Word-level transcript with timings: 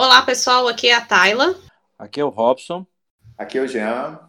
Olá, 0.00 0.22
pessoal, 0.22 0.68
aqui 0.68 0.86
é 0.86 0.94
a 0.94 1.00
Tayla. 1.00 1.58
Aqui 1.98 2.20
é 2.20 2.24
o 2.24 2.28
Robson. 2.28 2.86
Aqui 3.36 3.58
é 3.58 3.62
o 3.62 3.66
Jean. 3.66 4.20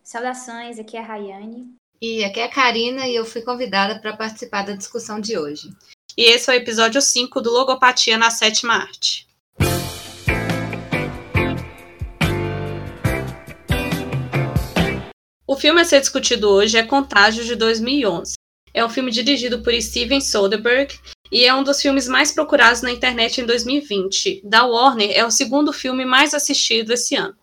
Saudações, 0.00 0.78
aqui 0.78 0.96
é 0.96 1.00
a 1.00 1.02
Rayane. 1.02 1.74
E 2.00 2.22
aqui 2.22 2.38
é 2.38 2.44
a 2.44 2.48
Karina 2.48 3.08
e 3.08 3.16
eu 3.16 3.24
fui 3.24 3.42
convidada 3.42 3.98
para 4.00 4.16
participar 4.16 4.62
da 4.62 4.76
discussão 4.76 5.20
de 5.20 5.36
hoje. 5.36 5.70
E 6.16 6.22
esse 6.30 6.48
é 6.48 6.54
o 6.54 6.56
episódio 6.56 7.02
5 7.02 7.40
do 7.40 7.50
Logopatia 7.50 8.16
na 8.16 8.30
Sétima 8.30 8.74
Arte. 8.74 9.26
O 15.44 15.56
filme 15.56 15.80
a 15.80 15.84
ser 15.84 15.98
discutido 15.98 16.48
hoje 16.48 16.78
é 16.78 16.84
Contágio 16.84 17.44
de 17.44 17.56
2011. 17.56 18.34
É 18.72 18.84
um 18.84 18.88
filme 18.88 19.10
dirigido 19.10 19.60
por 19.60 19.72
Steven 19.72 20.20
Soderbergh 20.20 20.94
e 21.30 21.44
é 21.44 21.54
um 21.54 21.62
dos 21.62 21.80
filmes 21.80 22.08
mais 22.08 22.32
procurados 22.32 22.82
na 22.82 22.90
internet 22.90 23.40
em 23.40 23.46
2020. 23.46 24.42
Da 24.44 24.64
Warner, 24.64 25.10
é 25.12 25.24
o 25.24 25.30
segundo 25.30 25.72
filme 25.72 26.04
mais 26.04 26.34
assistido 26.34 26.92
esse 26.92 27.14
ano. 27.14 27.36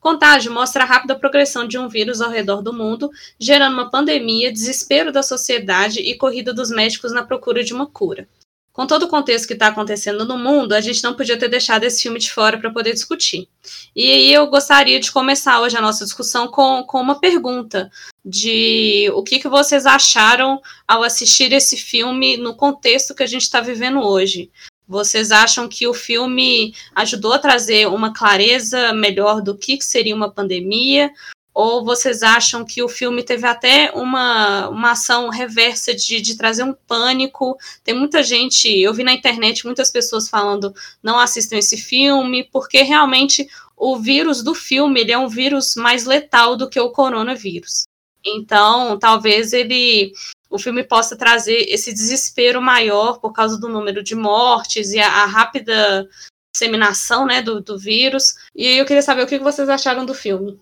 Contágio 0.00 0.50
mostra 0.50 0.82
a 0.82 0.86
rápida 0.86 1.14
progressão 1.14 1.68
de 1.68 1.76
um 1.76 1.86
vírus 1.86 2.22
ao 2.22 2.30
redor 2.30 2.62
do 2.62 2.72
mundo, 2.72 3.10
gerando 3.38 3.74
uma 3.74 3.90
pandemia, 3.90 4.50
desespero 4.50 5.12
da 5.12 5.22
sociedade 5.22 6.00
e 6.00 6.16
corrida 6.16 6.54
dos 6.54 6.70
médicos 6.70 7.12
na 7.12 7.22
procura 7.22 7.62
de 7.62 7.74
uma 7.74 7.86
cura. 7.86 8.26
Com 8.72 8.86
todo 8.86 9.04
o 9.04 9.08
contexto 9.08 9.48
que 9.48 9.52
está 9.52 9.66
acontecendo 9.66 10.24
no 10.24 10.38
mundo, 10.38 10.72
a 10.72 10.80
gente 10.80 11.02
não 11.02 11.14
podia 11.14 11.36
ter 11.36 11.48
deixado 11.48 11.84
esse 11.84 12.02
filme 12.02 12.20
de 12.20 12.30
fora 12.30 12.56
para 12.56 12.70
poder 12.70 12.92
discutir. 12.92 13.48
E 13.94 14.10
aí 14.10 14.32
eu 14.32 14.46
gostaria 14.46 15.00
de 15.00 15.10
começar 15.10 15.60
hoje 15.60 15.76
a 15.76 15.80
nossa 15.80 16.04
discussão 16.04 16.46
com, 16.46 16.84
com 16.84 17.00
uma 17.00 17.18
pergunta 17.18 17.90
de 18.24 19.10
o 19.14 19.24
que, 19.24 19.40
que 19.40 19.48
vocês 19.48 19.86
acharam 19.86 20.60
ao 20.86 21.02
assistir 21.02 21.52
esse 21.52 21.76
filme 21.76 22.36
no 22.36 22.54
contexto 22.54 23.14
que 23.14 23.24
a 23.24 23.26
gente 23.26 23.42
está 23.42 23.60
vivendo 23.60 24.00
hoje. 24.00 24.50
Vocês 24.86 25.30
acham 25.30 25.68
que 25.68 25.86
o 25.86 25.94
filme 25.94 26.74
ajudou 26.94 27.32
a 27.32 27.38
trazer 27.38 27.88
uma 27.88 28.12
clareza 28.12 28.92
melhor 28.92 29.40
do 29.40 29.56
que 29.56 29.80
seria 29.80 30.14
uma 30.14 30.30
pandemia? 30.30 31.10
Ou 31.52 31.84
vocês 31.84 32.22
acham 32.22 32.64
que 32.64 32.82
o 32.82 32.88
filme 32.88 33.22
teve 33.22 33.46
até 33.46 33.90
uma, 33.94 34.68
uma 34.68 34.92
ação 34.92 35.28
reversa 35.28 35.94
de, 35.94 36.20
de 36.20 36.36
trazer 36.36 36.62
um 36.62 36.72
pânico? 36.72 37.56
Tem 37.82 37.94
muita 37.94 38.22
gente, 38.22 38.68
eu 38.68 38.94
vi 38.94 39.02
na 39.02 39.12
internet 39.12 39.64
muitas 39.64 39.90
pessoas 39.90 40.28
falando 40.28 40.72
não 41.02 41.18
assistam 41.18 41.56
esse 41.56 41.76
filme, 41.76 42.44
porque 42.44 42.82
realmente 42.82 43.48
o 43.76 43.96
vírus 43.96 44.42
do 44.42 44.54
filme 44.54 45.00
ele 45.00 45.12
é 45.12 45.18
um 45.18 45.28
vírus 45.28 45.74
mais 45.74 46.04
letal 46.04 46.56
do 46.56 46.68
que 46.68 46.78
o 46.78 46.90
coronavírus. 46.90 47.84
Então, 48.24 48.98
talvez 48.98 49.52
ele 49.52 50.12
o 50.50 50.58
filme 50.58 50.82
possa 50.82 51.16
trazer 51.16 51.66
esse 51.68 51.92
desespero 51.92 52.60
maior 52.60 53.20
por 53.20 53.32
causa 53.32 53.58
do 53.58 53.68
número 53.68 54.02
de 54.02 54.16
mortes 54.16 54.92
e 54.92 54.98
a, 54.98 55.08
a 55.08 55.26
rápida 55.26 56.08
disseminação 56.52 57.24
né, 57.24 57.40
do, 57.40 57.60
do 57.60 57.78
vírus. 57.78 58.34
E 58.54 58.78
eu 58.78 58.84
queria 58.84 59.02
saber 59.02 59.22
o 59.22 59.26
que 59.26 59.38
vocês 59.38 59.68
acharam 59.68 60.04
do 60.04 60.12
filme. 60.12 60.60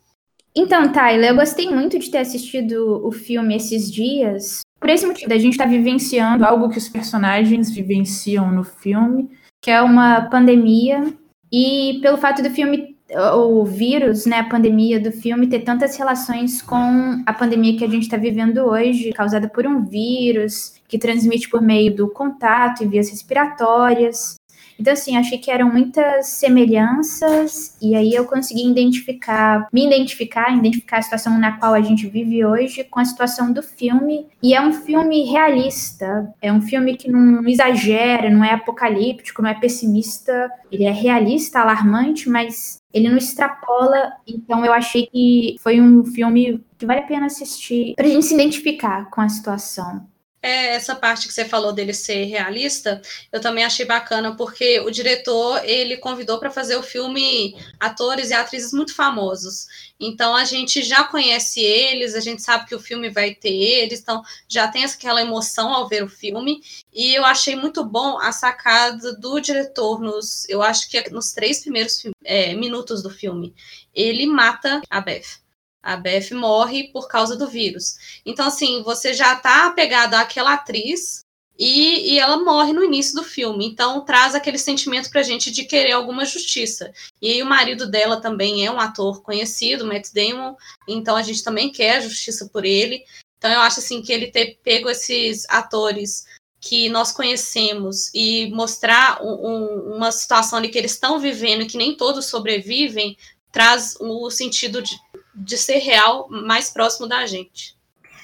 Então, 0.60 0.90
Tyler, 0.90 1.30
eu 1.30 1.36
gostei 1.36 1.70
muito 1.70 2.00
de 2.00 2.10
ter 2.10 2.18
assistido 2.18 3.06
o 3.06 3.12
filme 3.12 3.54
esses 3.54 3.88
dias. 3.88 4.62
Por 4.80 4.90
esse 4.90 5.06
motivo, 5.06 5.32
a 5.32 5.38
gente 5.38 5.52
está 5.52 5.64
vivenciando 5.64 6.44
algo 6.44 6.68
que 6.68 6.78
os 6.78 6.88
personagens 6.88 7.70
vivenciam 7.70 8.50
no 8.50 8.64
filme, 8.64 9.30
que 9.62 9.70
é 9.70 9.80
uma 9.80 10.22
pandemia. 10.22 11.14
E 11.52 12.00
pelo 12.02 12.16
fato 12.18 12.42
do 12.42 12.50
filme 12.50 12.98
o 13.36 13.64
vírus, 13.64 14.26
né, 14.26 14.40
a 14.40 14.48
pandemia 14.48 14.98
do 14.98 15.12
filme 15.12 15.46
ter 15.46 15.60
tantas 15.60 15.96
relações 15.96 16.60
com 16.60 17.22
a 17.24 17.32
pandemia 17.32 17.78
que 17.78 17.84
a 17.84 17.88
gente 17.88 18.02
está 18.02 18.16
vivendo 18.16 18.58
hoje, 18.58 19.12
causada 19.12 19.48
por 19.48 19.64
um 19.64 19.84
vírus 19.84 20.74
que 20.88 20.98
transmite 20.98 21.48
por 21.48 21.62
meio 21.62 21.94
do 21.94 22.10
contato 22.10 22.82
e 22.82 22.88
vias 22.88 23.08
respiratórias. 23.08 24.34
Então, 24.78 24.92
assim, 24.92 25.16
achei 25.16 25.38
que 25.38 25.50
eram 25.50 25.70
muitas 25.70 26.26
semelhanças, 26.28 27.76
e 27.82 27.94
aí 27.94 28.14
eu 28.14 28.24
consegui 28.24 28.68
identificar, 28.68 29.66
me 29.72 29.86
identificar, 29.86 30.56
identificar 30.56 30.98
a 30.98 31.02
situação 31.02 31.38
na 31.38 31.58
qual 31.58 31.74
a 31.74 31.80
gente 31.80 32.06
vive 32.06 32.44
hoje 32.44 32.84
com 32.84 33.00
a 33.00 33.04
situação 33.04 33.52
do 33.52 33.62
filme. 33.62 34.26
E 34.42 34.54
é 34.54 34.60
um 34.60 34.72
filme 34.72 35.24
realista, 35.24 36.32
é 36.40 36.52
um 36.52 36.60
filme 36.60 36.96
que 36.96 37.10
não 37.10 37.46
exagera, 37.48 38.30
não 38.30 38.44
é 38.44 38.52
apocalíptico, 38.52 39.42
não 39.42 39.50
é 39.50 39.54
pessimista, 39.54 40.50
ele 40.70 40.84
é 40.84 40.92
realista, 40.92 41.60
alarmante, 41.60 42.28
mas 42.28 42.78
ele 42.92 43.08
não 43.08 43.18
extrapola, 43.18 44.12
então 44.26 44.64
eu 44.64 44.72
achei 44.72 45.06
que 45.06 45.56
foi 45.60 45.80
um 45.80 46.04
filme 46.04 46.64
que 46.78 46.86
vale 46.86 47.00
a 47.00 47.06
pena 47.06 47.26
assistir 47.26 47.94
pra 47.94 48.06
gente 48.06 48.24
se 48.24 48.34
identificar 48.34 49.10
com 49.10 49.20
a 49.20 49.28
situação. 49.28 50.06
É, 50.40 50.74
essa 50.74 50.94
parte 50.94 51.26
que 51.26 51.34
você 51.34 51.44
falou 51.44 51.72
dele 51.72 51.92
ser 51.92 52.24
realista, 52.24 53.02
eu 53.32 53.40
também 53.40 53.64
achei 53.64 53.84
bacana, 53.84 54.36
porque 54.36 54.78
o 54.80 54.90
diretor, 54.90 55.64
ele 55.64 55.96
convidou 55.96 56.38
para 56.38 56.50
fazer 56.50 56.76
o 56.76 56.82
filme 56.82 57.56
atores 57.80 58.30
e 58.30 58.34
atrizes 58.34 58.72
muito 58.72 58.94
famosos. 58.94 59.66
Então, 59.98 60.36
a 60.36 60.44
gente 60.44 60.82
já 60.82 61.02
conhece 61.02 61.60
eles, 61.60 62.14
a 62.14 62.20
gente 62.20 62.40
sabe 62.40 62.66
que 62.66 62.74
o 62.74 62.80
filme 62.80 63.10
vai 63.10 63.34
ter 63.34 63.52
eles, 63.52 64.00
então 64.00 64.22
já 64.46 64.68
tem 64.68 64.84
aquela 64.84 65.20
emoção 65.20 65.74
ao 65.74 65.88
ver 65.88 66.04
o 66.04 66.08
filme. 66.08 66.62
E 66.92 67.14
eu 67.14 67.24
achei 67.24 67.56
muito 67.56 67.84
bom 67.84 68.18
a 68.20 68.30
sacada 68.30 69.16
do 69.16 69.40
diretor, 69.40 70.00
nos, 70.00 70.48
eu 70.48 70.62
acho 70.62 70.88
que 70.88 70.98
é 70.98 71.10
nos 71.10 71.32
três 71.32 71.60
primeiros 71.60 72.00
é, 72.24 72.54
minutos 72.54 73.02
do 73.02 73.10
filme. 73.10 73.54
Ele 73.92 74.24
mata 74.26 74.80
a 74.88 75.00
Beth. 75.00 75.47
A 75.82 75.96
Beth 75.96 76.30
morre 76.32 76.90
por 76.92 77.08
causa 77.08 77.36
do 77.36 77.46
vírus. 77.46 78.20
Então, 78.24 78.46
assim, 78.46 78.82
você 78.82 79.14
já 79.14 79.34
está 79.34 79.66
apegado 79.66 80.14
àquela 80.14 80.54
atriz 80.54 81.24
e, 81.58 82.12
e, 82.12 82.18
ela 82.18 82.36
morre 82.38 82.72
no 82.72 82.84
início 82.84 83.14
do 83.16 83.24
filme. 83.24 83.66
Então, 83.66 84.04
traz 84.04 84.34
aquele 84.34 84.58
sentimento 84.58 85.10
pra 85.10 85.22
gente 85.22 85.50
de 85.50 85.64
querer 85.64 85.92
alguma 85.92 86.24
justiça. 86.24 86.92
E 87.20 87.42
o 87.42 87.46
marido 87.46 87.90
dela 87.90 88.20
também 88.20 88.64
é 88.64 88.70
um 88.70 88.78
ator 88.78 89.22
conhecido, 89.22 89.84
Matt 89.84 90.12
Damon, 90.12 90.54
então 90.86 91.16
a 91.16 91.22
gente 91.22 91.42
também 91.42 91.72
quer 91.72 92.00
justiça 92.00 92.48
por 92.52 92.64
ele. 92.64 93.02
Então, 93.38 93.50
eu 93.50 93.60
acho 93.60 93.80
assim 93.80 94.00
que 94.02 94.12
ele 94.12 94.28
ter 94.28 94.58
pego 94.62 94.88
esses 94.88 95.44
atores 95.48 96.26
que 96.60 96.88
nós 96.88 97.12
conhecemos 97.12 98.12
e 98.12 98.50
mostrar 98.50 99.22
um, 99.22 99.48
um, 99.48 99.96
uma 99.96 100.10
situação 100.10 100.58
ali 100.58 100.68
que 100.68 100.78
eles 100.78 100.92
estão 100.92 101.18
vivendo 101.18 101.62
e 101.62 101.66
que 101.66 101.78
nem 101.78 101.96
todos 101.96 102.26
sobrevivem, 102.26 103.16
traz 103.52 103.96
o 104.00 104.30
sentido 104.30 104.82
de, 104.82 104.96
de 105.38 105.56
ser 105.56 105.78
real 105.78 106.28
mais 106.30 106.70
próximo 106.70 107.08
da 107.08 107.26
gente. 107.26 107.76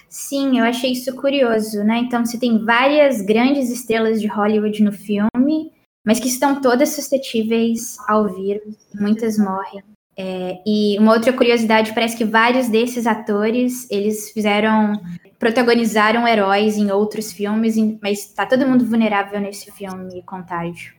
Sim, 0.09 0.59
eu 0.59 0.65
achei 0.65 0.93
isso 0.93 1.15
curioso, 1.17 1.83
né? 1.83 1.99
Então 1.99 2.25
você 2.25 2.39
tem 2.39 2.65
várias 2.65 3.21
grandes 3.21 3.69
estrelas 3.71 4.21
de 4.21 4.29
Hollywood 4.29 4.83
no 4.83 4.93
filme, 4.93 5.73
mas 6.07 6.21
que 6.21 6.29
estão 6.29 6.61
todas 6.61 6.91
suscetíveis 6.91 7.97
ao 8.07 8.29
vírus, 8.29 8.77
muitas 8.95 9.37
morrem. 9.39 9.83
É, 10.17 10.59
e 10.65 10.97
uma 11.01 11.13
outra 11.13 11.33
curiosidade, 11.33 11.93
parece 11.93 12.17
que 12.17 12.25
vários 12.25 12.69
desses 12.69 13.07
atores, 13.07 13.91
eles 13.91 14.31
fizeram, 14.31 14.93
protagonizaram 15.39 16.29
heróis 16.29 16.77
em 16.77 16.93
outros 16.93 17.33
filmes, 17.33 17.75
mas 18.01 18.21
está 18.21 18.47
todo 18.47 18.67
mundo 18.67 18.85
vulnerável 18.85 19.41
nesse 19.41 19.73
filme 19.73 20.23
Contágio. 20.23 20.95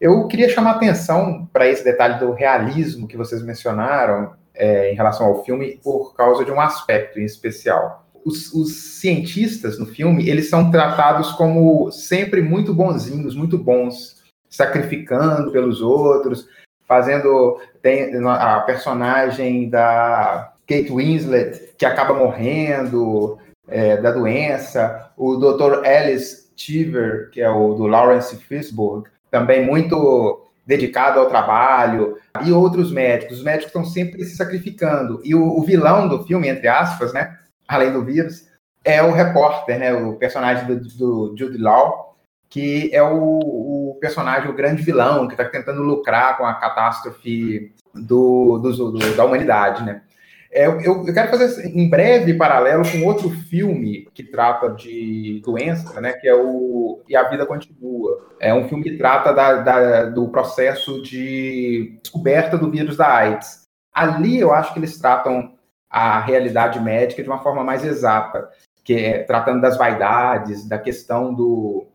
Eu 0.00 0.26
queria 0.26 0.48
chamar 0.48 0.72
atenção 0.72 1.48
para 1.52 1.68
esse 1.68 1.84
detalhe 1.84 2.18
do 2.18 2.32
realismo 2.32 3.06
que 3.06 3.16
vocês 3.16 3.42
mencionaram, 3.42 4.32
é, 4.60 4.92
em 4.92 4.94
relação 4.94 5.26
ao 5.26 5.42
filme 5.42 5.80
por 5.82 6.14
causa 6.14 6.44
de 6.44 6.52
um 6.52 6.60
aspecto 6.60 7.18
em 7.18 7.24
especial. 7.24 8.06
Os, 8.22 8.52
os, 8.52 9.00
cientistas 9.00 9.78
no 9.78 9.86
filme, 9.86 10.28
eles 10.28 10.50
são 10.50 10.70
tratados 10.70 11.32
como 11.32 11.90
sempre 11.90 12.42
muito 12.42 12.74
bonzinhos, 12.74 13.34
muito 13.34 13.56
bons, 13.56 14.22
sacrificando 14.50 15.50
pelos 15.50 15.80
outros, 15.80 16.46
fazendo 16.86 17.58
tem 17.80 18.14
a 18.26 18.60
personagem 18.60 19.70
da 19.70 20.52
Kate 20.68 20.92
Winslet 20.92 21.72
que 21.78 21.86
acaba 21.86 22.12
morrendo 22.12 23.38
é, 23.66 23.96
da 23.96 24.10
doença, 24.10 25.10
o 25.16 25.36
Dr. 25.36 25.86
Alice 25.86 26.50
Cheever, 26.54 27.30
que 27.30 27.40
é 27.40 27.48
o 27.48 27.72
do 27.72 27.86
Lawrence 27.86 28.36
Fishburne, 28.36 29.04
também 29.30 29.64
muito 29.64 30.49
dedicado 30.66 31.18
ao 31.18 31.28
trabalho, 31.28 32.16
e 32.44 32.52
outros 32.52 32.92
médicos. 32.92 33.38
Os 33.38 33.44
médicos 33.44 33.66
estão 33.66 33.84
sempre 33.84 34.24
se 34.24 34.36
sacrificando. 34.36 35.20
E 35.24 35.34
o, 35.34 35.42
o, 35.42 35.62
vilão 35.62 36.08
do 36.08 36.24
filme, 36.24 36.48
entre 36.48 36.68
aspas, 36.68 37.12
né, 37.12 37.36
além 37.66 37.92
do 37.92 38.04
vírus, 38.04 38.46
é 38.84 39.02
o 39.02 39.12
repórter, 39.12 39.78
né, 39.78 39.92
o 39.92 40.16
personagem 40.16 40.66
do, 40.66 40.80
do 40.80 41.34
Jude 41.36 41.58
Law, 41.58 42.16
que 42.48 42.90
é 42.92 43.02
o, 43.02 43.38
o, 43.38 43.98
personagem, 44.00 44.50
o 44.50 44.54
grande 44.54 44.82
vilão, 44.82 45.28
que 45.28 45.34
está 45.34 45.44
tentando 45.44 45.82
lucrar 45.82 46.36
com 46.36 46.44
a 46.44 46.54
catástrofe 46.54 47.72
do, 47.94 48.58
do, 48.58 48.92
do, 48.92 49.16
da 49.16 49.24
humanidade, 49.24 49.84
né? 49.84 50.02
É, 50.52 50.66
eu, 50.66 50.80
eu, 50.80 51.14
quero 51.14 51.30
fazer 51.30 51.64
em 51.66 51.88
breve 51.88 52.34
paralelo 52.34 52.82
com 52.90 53.04
outro 53.04 53.30
filme 53.30 54.08
que 54.12 54.24
trata 54.24 54.68
de 54.70 55.40
doença, 55.44 56.00
né? 56.00 56.12
Que 56.12 56.28
é 56.28 56.34
o 56.34 57.00
E 57.08 57.14
a 57.14 57.28
Vida 57.28 57.46
Continua. 57.46 58.26
É 58.40 58.52
um 58.52 58.68
filme 58.68 58.82
que 58.82 58.96
trata 58.96 59.32
da, 59.32 59.54
da, 59.54 60.04
do 60.06 60.28
processo 60.28 61.00
de 61.02 61.98
descoberta 62.02 62.58
do 62.58 62.68
vírus 62.68 62.96
da 62.96 63.14
AIDS. 63.14 63.68
Ali 63.94 64.40
eu 64.40 64.52
acho 64.52 64.72
que 64.72 64.80
eles 64.80 64.98
tratam 64.98 65.54
a 65.88 66.18
realidade 66.20 66.80
médica 66.80 67.22
de 67.22 67.28
uma 67.28 67.42
forma 67.42 67.62
mais 67.62 67.84
exata, 67.84 68.48
que 68.82 68.94
é 68.94 69.22
tratando 69.22 69.60
das 69.60 69.76
vaidades, 69.76 70.66
da 70.68 70.78
questão 70.78 71.32
do, 71.32 71.86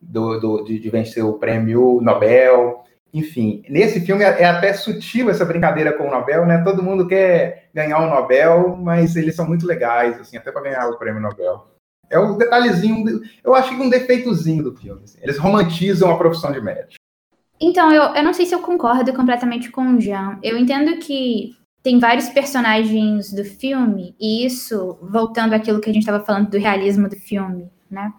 do, 0.00 0.38
do 0.38 0.64
de, 0.64 0.78
de 0.78 0.90
vencer 0.90 1.24
o 1.24 1.38
prêmio 1.38 2.00
Nobel 2.02 2.84
Enfim, 3.12 3.62
nesse 3.68 4.00
filme 4.00 4.24
é, 4.24 4.42
é 4.42 4.44
até 4.46 4.72
sutil 4.72 5.28
essa 5.28 5.44
brincadeira 5.44 5.92
com 5.92 6.08
o 6.08 6.10
Nobel, 6.10 6.46
né? 6.46 6.62
Todo 6.64 6.82
mundo 6.82 7.06
quer 7.06 7.68
ganhar 7.74 7.98
o 7.98 8.08
Nobel, 8.08 8.74
mas 8.76 9.16
eles 9.16 9.34
são 9.34 9.46
muito 9.46 9.66
legais, 9.66 10.18
assim, 10.18 10.38
até 10.38 10.50
para 10.50 10.62
ganhar 10.62 10.88
o 10.88 10.98
prêmio 10.98 11.20
Nobel. 11.20 11.66
É 12.08 12.18
um 12.18 12.36
detalhezinho, 12.36 13.20
eu 13.44 13.54
acho 13.54 13.70
que 13.70 13.82
um 13.82 13.90
defeitozinho 13.90 14.62
do 14.62 14.76
filme. 14.76 15.02
Assim. 15.04 15.18
Eles 15.22 15.38
romantizam 15.38 16.10
a 16.10 16.16
profissão 16.16 16.52
de 16.52 16.60
médico. 16.60 16.94
Então, 17.60 17.92
eu, 17.92 18.14
eu 18.14 18.22
não 18.22 18.32
sei 18.32 18.46
se 18.46 18.54
eu 18.54 18.60
concordo 18.60 19.12
completamente 19.12 19.70
com 19.70 19.94
o 19.94 20.00
Jean. 20.00 20.38
Eu 20.42 20.56
entendo 20.58 20.98
que 20.98 21.56
tem 21.82 21.98
vários 21.98 22.28
personagens 22.28 23.32
do 23.32 23.44
filme, 23.44 24.14
e 24.20 24.46
isso, 24.46 24.98
voltando 25.02 25.52
àquilo 25.52 25.80
que 25.80 25.90
a 25.90 25.92
gente 25.92 26.02
estava 26.02 26.24
falando 26.24 26.50
do 26.50 26.58
realismo 26.58 27.08
do 27.08 27.16
filme, 27.16 27.70
né? 27.90 28.12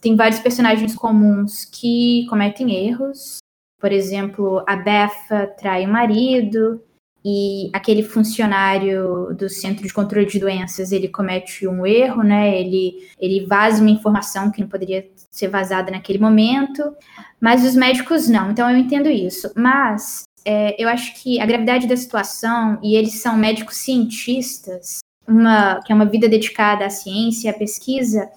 Tem 0.00 0.16
vários 0.16 0.40
personagens 0.40 0.94
comuns 0.94 1.64
que 1.64 2.26
cometem 2.28 2.72
erros. 2.86 3.41
Por 3.82 3.90
exemplo, 3.90 4.62
a 4.64 4.76
Befa 4.76 5.48
trai 5.58 5.84
o 5.84 5.88
marido, 5.88 6.80
e 7.24 7.68
aquele 7.72 8.04
funcionário 8.04 9.34
do 9.34 9.48
Centro 9.48 9.84
de 9.86 9.92
Controle 9.92 10.26
de 10.26 10.38
Doenças, 10.38 10.92
ele 10.92 11.08
comete 11.08 11.66
um 11.66 11.84
erro, 11.84 12.22
né? 12.22 12.60
Ele, 12.60 13.08
ele 13.18 13.44
vaza 13.44 13.80
uma 13.80 13.90
informação 13.90 14.52
que 14.52 14.60
não 14.60 14.68
poderia 14.68 15.08
ser 15.32 15.48
vazada 15.48 15.90
naquele 15.90 16.20
momento, 16.20 16.94
mas 17.40 17.64
os 17.64 17.74
médicos 17.74 18.28
não. 18.28 18.52
Então 18.52 18.70
eu 18.70 18.76
entendo 18.76 19.08
isso. 19.08 19.50
Mas 19.56 20.22
é, 20.44 20.80
eu 20.80 20.88
acho 20.88 21.20
que 21.20 21.40
a 21.40 21.46
gravidade 21.46 21.88
da 21.88 21.96
situação, 21.96 22.78
e 22.84 22.94
eles 22.94 23.20
são 23.20 23.36
médicos 23.36 23.78
cientistas, 23.78 24.98
uma, 25.26 25.80
que 25.82 25.92
é 25.92 25.94
uma 25.94 26.06
vida 26.06 26.28
dedicada 26.28 26.86
à 26.86 26.90
ciência, 26.90 27.50
à 27.50 27.54
pesquisa, 27.54 28.28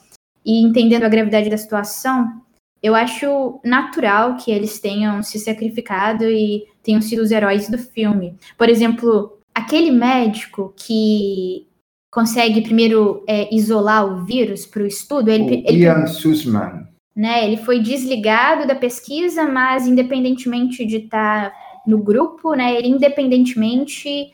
e 0.44 0.64
entendendo 0.64 1.04
a 1.04 1.10
gravidade 1.10 1.52
da 1.52 1.58
situação, 1.58 2.42
eu 2.86 2.94
acho 2.94 3.60
natural 3.64 4.38
que 4.38 4.52
eles 4.52 4.80
tenham 4.80 5.24
se 5.24 5.40
sacrificado 5.40 6.26
e 6.26 6.66
tenham 6.84 7.02
sido 7.02 7.24
os 7.24 7.32
heróis 7.32 7.68
do 7.68 7.80
filme. 7.80 8.38
Por 8.56 8.70
exemplo, 8.70 9.40
aquele 9.56 9.90
médico 9.90 10.72
que 10.78 11.68
consegue 12.12 12.62
primeiro 12.62 13.24
é, 13.28 13.54
isolar 13.54 14.06
o 14.06 14.24
vírus 14.24 14.68
para 14.68 14.84
o 14.84 14.86
estudo, 14.86 15.32
ele, 15.32 15.66
Ian 15.68 16.06
Sussman. 16.06 16.88
Né, 17.16 17.46
ele 17.46 17.58
foi 17.58 17.80
desligado 17.80 18.68
da 18.68 18.76
pesquisa, 18.76 19.46
mas 19.46 19.88
independentemente 19.88 20.86
de 20.86 20.98
estar 20.98 21.50
tá 21.50 21.56
no 21.88 21.98
grupo, 21.98 22.54
né, 22.54 22.76
ele 22.76 22.90
independentemente 22.90 24.32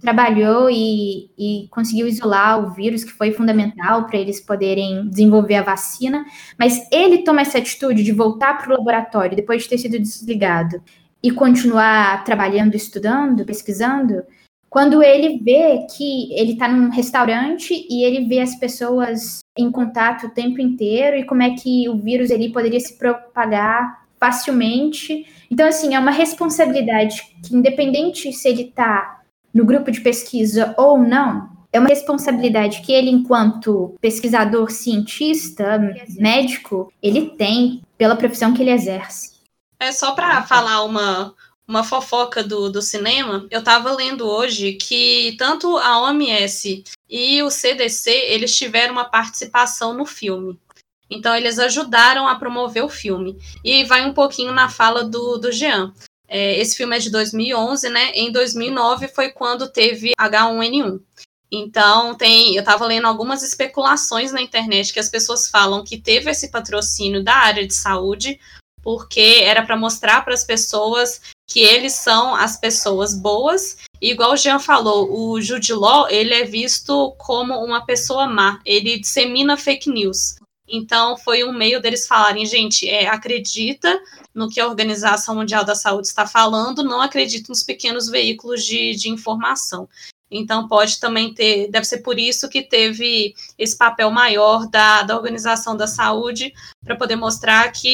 trabalhou 0.00 0.70
e, 0.70 1.30
e, 1.38 1.68
conseguiu 1.70 2.06
isolar 2.06 2.62
o 2.62 2.74
vírus, 2.74 3.04
que 3.04 3.12
foi 3.12 3.32
fundamental 3.32 4.06
para 4.06 4.18
eles 4.18 4.40
poderem 4.40 5.08
desenvolver 5.08 5.56
a 5.56 5.62
vacina. 5.62 6.24
Mas 6.58 6.86
ele 6.90 7.18
toma 7.18 7.42
essa 7.42 7.58
atitude 7.58 8.02
de 8.02 8.12
voltar 8.12 8.58
para 8.58 8.70
o 8.70 8.76
laboratório 8.78 9.36
depois 9.36 9.62
de 9.62 9.68
ter 9.68 9.78
sido 9.78 9.98
desligado 9.98 10.82
e 11.22 11.30
continuar 11.30 12.24
trabalhando, 12.24 12.74
estudando, 12.74 13.44
pesquisando, 13.44 14.22
quando 14.70 15.02
ele 15.02 15.38
vê 15.38 15.86
que 15.96 16.32
ele 16.34 16.52
está 16.52 16.68
num 16.68 16.90
restaurante 16.90 17.86
e 17.88 18.04
ele 18.04 18.26
vê 18.26 18.40
as 18.40 18.54
pessoas 18.54 19.40
em 19.56 19.70
contato 19.70 20.26
o 20.26 20.30
tempo 20.30 20.60
inteiro 20.60 21.16
e 21.16 21.24
como 21.24 21.42
é 21.42 21.50
que 21.50 21.88
o 21.88 21.96
vírus 21.96 22.30
ele 22.30 22.52
poderia 22.52 22.78
se 22.78 22.98
propagar 22.98 24.06
facilmente. 24.20 25.26
Então, 25.50 25.66
assim, 25.66 25.94
é 25.94 25.98
uma 25.98 26.10
responsabilidade 26.10 27.22
que, 27.42 27.56
independente 27.56 28.32
se 28.32 28.48
ele 28.48 28.62
está 28.62 29.17
no 29.52 29.64
grupo 29.64 29.90
de 29.90 30.00
pesquisa 30.00 30.74
ou 30.76 30.98
não, 30.98 31.48
é 31.72 31.78
uma 31.78 31.88
responsabilidade 31.88 32.80
que 32.80 32.92
ele, 32.92 33.10
enquanto 33.10 33.94
pesquisador, 34.00 34.70
cientista, 34.70 35.78
médico, 36.16 36.92
ele 37.02 37.30
tem 37.30 37.82
pela 37.96 38.16
profissão 38.16 38.54
que 38.54 38.62
ele 38.62 38.70
exerce. 38.70 39.38
É 39.78 39.92
só 39.92 40.12
para 40.12 40.42
falar 40.42 40.82
uma, 40.84 41.34
uma 41.66 41.84
fofoca 41.84 42.42
do, 42.42 42.70
do 42.70 42.80
cinema, 42.80 43.46
eu 43.50 43.60
estava 43.60 43.92
lendo 43.92 44.26
hoje 44.26 44.72
que 44.72 45.36
tanto 45.38 45.76
a 45.76 46.00
OMS 46.02 46.82
e 47.08 47.42
o 47.42 47.50
CDC, 47.50 48.10
eles 48.10 48.56
tiveram 48.56 48.92
uma 48.92 49.04
participação 49.04 49.94
no 49.94 50.06
filme. 50.06 50.58
Então, 51.10 51.34
eles 51.34 51.58
ajudaram 51.58 52.28
a 52.28 52.34
promover 52.34 52.84
o 52.84 52.88
filme. 52.88 53.38
E 53.64 53.84
vai 53.84 54.04
um 54.06 54.12
pouquinho 54.12 54.52
na 54.52 54.68
fala 54.68 55.04
do, 55.04 55.38
do 55.38 55.50
Jean. 55.50 55.92
É, 56.28 56.58
esse 56.60 56.76
filme 56.76 56.94
é 56.94 56.98
de 57.00 57.10
2011, 57.10 57.88
né? 57.88 58.12
Em 58.12 58.30
2009 58.30 59.08
foi 59.08 59.30
quando 59.30 59.72
teve 59.72 60.12
H1N1. 60.20 61.00
Então, 61.50 62.14
tem, 62.14 62.54
eu 62.54 62.60
estava 62.60 62.84
lendo 62.84 63.06
algumas 63.06 63.42
especulações 63.42 64.30
na 64.32 64.42
internet 64.42 64.92
que 64.92 65.00
as 65.00 65.08
pessoas 65.08 65.48
falam 65.48 65.82
que 65.82 65.96
teve 65.96 66.30
esse 66.30 66.50
patrocínio 66.50 67.24
da 67.24 67.34
área 67.34 67.66
de 67.66 67.72
saúde, 67.72 68.38
porque 68.82 69.40
era 69.42 69.64
para 69.64 69.76
mostrar 69.76 70.22
para 70.22 70.34
as 70.34 70.44
pessoas 70.44 71.22
que 71.46 71.60
eles 71.60 71.94
são 71.94 72.34
as 72.34 72.58
pessoas 72.60 73.14
boas. 73.14 73.78
E 74.00 74.10
igual 74.10 74.32
o 74.32 74.36
Jean 74.36 74.58
falou, 74.58 75.10
o 75.10 75.40
Jude 75.40 75.72
Law, 75.72 76.08
ele 76.10 76.34
é 76.34 76.44
visto 76.44 77.14
como 77.16 77.54
uma 77.64 77.84
pessoa 77.86 78.26
má, 78.26 78.60
ele 78.64 78.98
dissemina 78.98 79.56
fake 79.56 79.90
news. 79.90 80.36
Então, 80.68 81.16
foi 81.16 81.44
um 81.44 81.52
meio 81.52 81.80
deles 81.80 82.06
falarem, 82.06 82.44
gente, 82.44 82.88
é, 82.88 83.08
acredita 83.08 83.98
no 84.34 84.48
que 84.48 84.60
a 84.60 84.66
Organização 84.66 85.34
Mundial 85.34 85.64
da 85.64 85.74
Saúde 85.74 86.06
está 86.06 86.26
falando, 86.26 86.84
não 86.84 87.00
acredita 87.00 87.46
nos 87.48 87.62
pequenos 87.62 88.08
veículos 88.08 88.64
de, 88.64 88.94
de 88.94 89.08
informação. 89.08 89.88
Então, 90.30 90.68
pode 90.68 91.00
também 91.00 91.32
ter, 91.32 91.70
deve 91.70 91.86
ser 91.86 91.98
por 91.98 92.18
isso 92.18 92.48
que 92.48 92.62
teve 92.62 93.34
esse 93.58 93.76
papel 93.76 94.10
maior 94.10 94.68
da, 94.68 95.02
da 95.02 95.16
Organização 95.16 95.76
da 95.76 95.86
Saúde, 95.86 96.52
para 96.84 96.96
poder 96.96 97.16
mostrar 97.16 97.72
que 97.72 97.88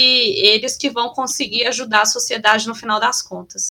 eles 0.44 0.76
que 0.76 0.90
vão 0.90 1.10
conseguir 1.10 1.66
ajudar 1.66 2.02
a 2.02 2.06
sociedade 2.06 2.66
no 2.66 2.74
final 2.74 2.98
das 2.98 3.22
contas. 3.22 3.68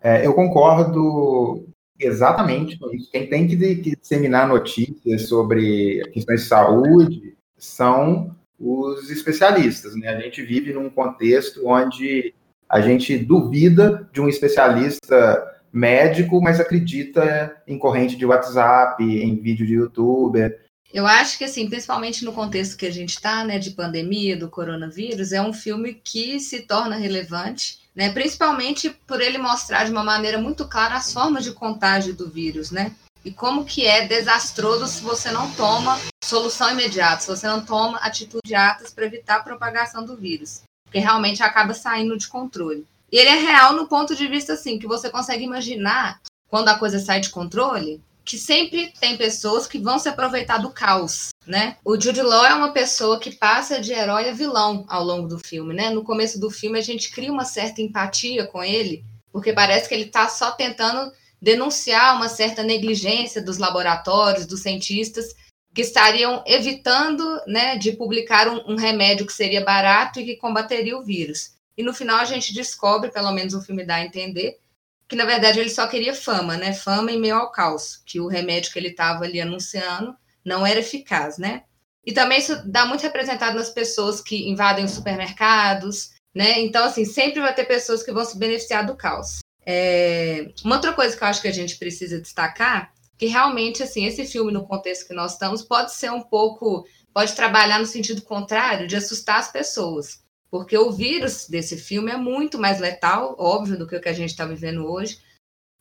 É, 0.00 0.26
eu 0.26 0.32
concordo 0.34 1.66
exatamente 1.98 2.78
com 2.78 2.92
isso. 2.94 3.10
Quem 3.10 3.28
tem 3.28 3.46
que, 3.46 3.56
disseminar 3.56 4.48
notícias 4.48 5.28
sobre 5.28 6.02
questões 6.12 6.42
de 6.42 6.46
saúde 6.46 7.36
são 7.58 8.35
os 8.58 9.10
especialistas. 9.10 9.94
Né? 9.94 10.08
A 10.08 10.20
gente 10.20 10.42
vive 10.42 10.72
num 10.72 10.90
contexto 10.90 11.66
onde 11.66 12.34
a 12.68 12.80
gente 12.80 13.16
duvida 13.18 14.08
de 14.12 14.20
um 14.20 14.28
especialista 14.28 15.56
médico, 15.72 16.40
mas 16.40 16.58
acredita 16.58 17.54
em 17.66 17.78
corrente 17.78 18.16
de 18.16 18.24
WhatsApp, 18.24 19.02
em 19.02 19.36
vídeo 19.36 19.66
de 19.66 19.74
YouTube. 19.74 20.54
Eu 20.92 21.06
acho 21.06 21.36
que, 21.36 21.44
assim, 21.44 21.68
principalmente 21.68 22.24
no 22.24 22.32
contexto 22.32 22.76
que 22.76 22.86
a 22.86 22.90
gente 22.90 23.10
está, 23.10 23.44
né, 23.44 23.58
de 23.58 23.72
pandemia, 23.72 24.36
do 24.36 24.48
coronavírus, 24.48 25.32
é 25.32 25.42
um 25.42 25.52
filme 25.52 26.00
que 26.02 26.40
se 26.40 26.60
torna 26.60 26.96
relevante, 26.96 27.80
né, 27.94 28.10
principalmente 28.10 28.90
por 29.06 29.20
ele 29.20 29.36
mostrar 29.36 29.84
de 29.84 29.90
uma 29.90 30.04
maneira 30.04 30.38
muito 30.38 30.66
clara 30.66 30.94
as 30.94 31.12
formas 31.12 31.44
de 31.44 31.52
contágio 31.52 32.14
do 32.14 32.30
vírus, 32.30 32.70
né, 32.70 32.92
e 33.24 33.30
como 33.30 33.64
que 33.64 33.84
é 33.84 34.06
desastroso 34.06 34.86
se 34.86 35.02
você 35.02 35.30
não 35.30 35.50
toma 35.52 35.98
solução 36.26 36.70
imediata, 36.70 37.22
se 37.22 37.28
você 37.28 37.46
não 37.46 37.64
toma 37.64 37.98
atitude 37.98 38.54
atas 38.54 38.92
para 38.92 39.06
evitar 39.06 39.36
a 39.36 39.42
propagação 39.42 40.04
do 40.04 40.16
vírus, 40.16 40.62
porque 40.84 40.98
realmente 40.98 41.42
acaba 41.42 41.72
saindo 41.72 42.18
de 42.18 42.26
controle. 42.26 42.84
E 43.12 43.16
ele 43.16 43.30
é 43.30 43.36
real 43.36 43.74
no 43.74 43.86
ponto 43.86 44.14
de 44.16 44.26
vista 44.26 44.54
assim, 44.54 44.78
que 44.78 44.86
você 44.86 45.08
consegue 45.08 45.44
imaginar 45.44 46.20
quando 46.48 46.68
a 46.68 46.78
coisa 46.78 46.98
sai 46.98 47.20
de 47.20 47.30
controle, 47.30 48.00
que 48.24 48.36
sempre 48.36 48.92
tem 48.98 49.16
pessoas 49.16 49.68
que 49.68 49.78
vão 49.78 50.00
se 50.00 50.08
aproveitar 50.08 50.58
do 50.58 50.70
caos, 50.70 51.28
né? 51.46 51.76
O 51.84 51.98
Jude 51.98 52.22
Law 52.22 52.44
é 52.44 52.54
uma 52.54 52.72
pessoa 52.72 53.20
que 53.20 53.36
passa 53.36 53.80
de 53.80 53.92
herói 53.92 54.28
a 54.28 54.32
vilão 54.32 54.84
ao 54.88 55.04
longo 55.04 55.28
do 55.28 55.38
filme, 55.38 55.72
né? 55.72 55.90
No 55.90 56.02
começo 56.02 56.40
do 56.40 56.50
filme 56.50 56.76
a 56.76 56.82
gente 56.82 57.12
cria 57.12 57.30
uma 57.30 57.44
certa 57.44 57.80
empatia 57.80 58.44
com 58.46 58.64
ele, 58.64 59.04
porque 59.30 59.52
parece 59.52 59.88
que 59.88 59.94
ele 59.94 60.06
está 60.06 60.28
só 60.28 60.50
tentando 60.50 61.12
denunciar 61.40 62.16
uma 62.16 62.28
certa 62.28 62.64
negligência 62.64 63.40
dos 63.40 63.58
laboratórios, 63.58 64.46
dos 64.46 64.62
cientistas, 64.62 65.36
que 65.76 65.82
estariam 65.82 66.42
evitando 66.46 67.22
né, 67.46 67.76
de 67.76 67.92
publicar 67.92 68.48
um, 68.48 68.72
um, 68.72 68.76
remédio 68.76 69.26
que 69.26 69.32
seria 69.34 69.62
barato 69.62 70.18
e 70.18 70.24
que 70.24 70.36
combateria 70.36 70.96
o 70.96 71.04
vírus. 71.04 71.50
E 71.76 71.82
no 71.82 71.92
final 71.92 72.18
a 72.18 72.24
gente 72.24 72.54
descobre, 72.54 73.10
pelo 73.10 73.30
menos 73.30 73.52
o 73.52 73.60
filme 73.60 73.84
dá 73.84 73.96
a 73.96 74.02
entender, 74.02 74.58
que 75.06 75.14
na 75.14 75.26
verdade 75.26 75.60
ele 75.60 75.68
só 75.68 75.86
queria 75.86 76.14
fama, 76.14 76.56
né? 76.56 76.72
Fama 76.72 77.12
em 77.12 77.20
meio 77.20 77.34
ao 77.34 77.52
caos, 77.52 78.00
que 78.06 78.18
o 78.18 78.26
remédio 78.26 78.72
que 78.72 78.78
ele 78.78 78.88
estava 78.88 79.24
ali 79.24 79.38
anunciando 79.38 80.16
não 80.42 80.66
era 80.66 80.80
eficaz, 80.80 81.36
né? 81.36 81.64
E 82.06 82.10
também 82.10 82.38
isso 82.38 82.56
dá 82.66 82.86
muito 82.86 83.02
representado 83.02 83.54
nas 83.54 83.68
pessoas 83.68 84.22
que 84.22 84.48
invadem 84.48 84.86
os 84.86 84.92
supermercados, 84.92 86.12
né? 86.34 86.58
Então, 86.58 86.86
assim, 86.86 87.04
sempre 87.04 87.42
vai 87.42 87.54
ter 87.54 87.66
pessoas 87.66 88.02
que 88.02 88.12
vão 88.12 88.24
se 88.24 88.38
beneficiar 88.38 88.86
do 88.86 88.96
caos. 88.96 89.40
É... 89.66 90.48
Uma 90.64 90.76
outra 90.76 90.94
coisa 90.94 91.14
que 91.14 91.22
eu 91.22 91.28
acho 91.28 91.42
que 91.42 91.48
a 91.48 91.52
gente 91.52 91.76
precisa 91.76 92.18
destacar, 92.18 92.94
que 93.18 93.26
realmente, 93.26 93.82
assim, 93.82 94.04
esse 94.04 94.26
filme, 94.26 94.52
no 94.52 94.66
contexto 94.66 95.06
que 95.06 95.14
nós 95.14 95.32
estamos, 95.32 95.62
pode 95.62 95.94
ser 95.94 96.10
um 96.10 96.22
pouco, 96.22 96.86
pode 97.12 97.34
trabalhar 97.34 97.78
no 97.78 97.86
sentido 97.86 98.22
contrário, 98.22 98.86
de 98.86 98.96
assustar 98.96 99.38
as 99.38 99.50
pessoas. 99.50 100.24
Porque 100.50 100.76
o 100.76 100.90
vírus 100.90 101.48
desse 101.48 101.76
filme 101.76 102.10
é 102.10 102.16
muito 102.16 102.58
mais 102.58 102.78
letal, 102.78 103.34
óbvio, 103.38 103.78
do 103.78 103.86
que 103.86 103.96
o 103.96 104.00
que 104.00 104.08
a 104.08 104.12
gente 104.12 104.30
está 104.30 104.44
vivendo 104.44 104.86
hoje. 104.86 105.18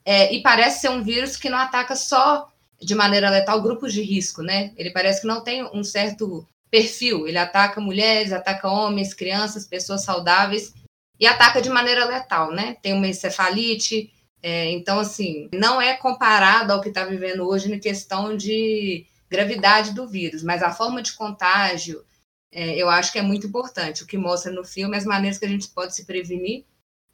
É, 0.04 0.34
e 0.34 0.42
parece 0.42 0.82
ser 0.82 0.90
um 0.90 1.04
vírus 1.04 1.36
que 1.36 1.50
não 1.50 1.58
ataca 1.58 1.96
só 1.96 2.48
de 2.80 2.94
maneira 2.94 3.30
letal 3.30 3.62
grupos 3.62 3.94
de 3.94 4.02
risco, 4.02 4.42
né? 4.42 4.74
Ele 4.78 4.92
parece 4.92 5.22
que 5.22 5.28
não 5.28 5.44
tem 5.44 5.64
um 5.74 5.84
certo 5.84 6.48
perfil. 6.70 7.28
Ele 7.28 7.38
ataca 7.38 7.82
mulheres, 7.82 8.32
ataca 8.32 8.70
homens, 8.70 9.14
crianças, 9.14 9.68
pessoas 9.68 10.04
saudáveis 10.04 10.74
e 11.20 11.26
ataca 11.26 11.62
de 11.62 11.70
maneira 11.70 12.06
letal, 12.06 12.52
né? 12.52 12.76
Tem 12.82 12.94
uma 12.94 13.08
encefalite, 13.08 14.12
é, 14.48 14.70
então, 14.70 15.00
assim, 15.00 15.50
não 15.52 15.82
é 15.82 15.98
comparado 15.98 16.72
ao 16.72 16.80
que 16.80 16.90
está 16.90 17.04
vivendo 17.04 17.48
hoje 17.48 17.68
na 17.68 17.80
questão 17.80 18.38
de 18.38 19.04
gravidade 19.28 19.92
do 19.92 20.08
vírus, 20.08 20.44
mas 20.44 20.62
a 20.62 20.72
forma 20.72 21.02
de 21.02 21.14
contágio, 21.14 22.06
é, 22.52 22.76
eu 22.76 22.88
acho 22.88 23.12
que 23.12 23.18
é 23.18 23.24
muito 23.24 23.48
importante. 23.48 24.04
O 24.04 24.06
que 24.06 24.20
mostra 24.20 24.52
no 24.52 24.64
filme 24.64 24.96
as 24.96 25.04
maneiras 25.04 25.40
que 25.40 25.46
a 25.46 25.50
gente 25.50 25.70
pode 25.70 25.96
se 25.96 26.06
prevenir 26.06 26.64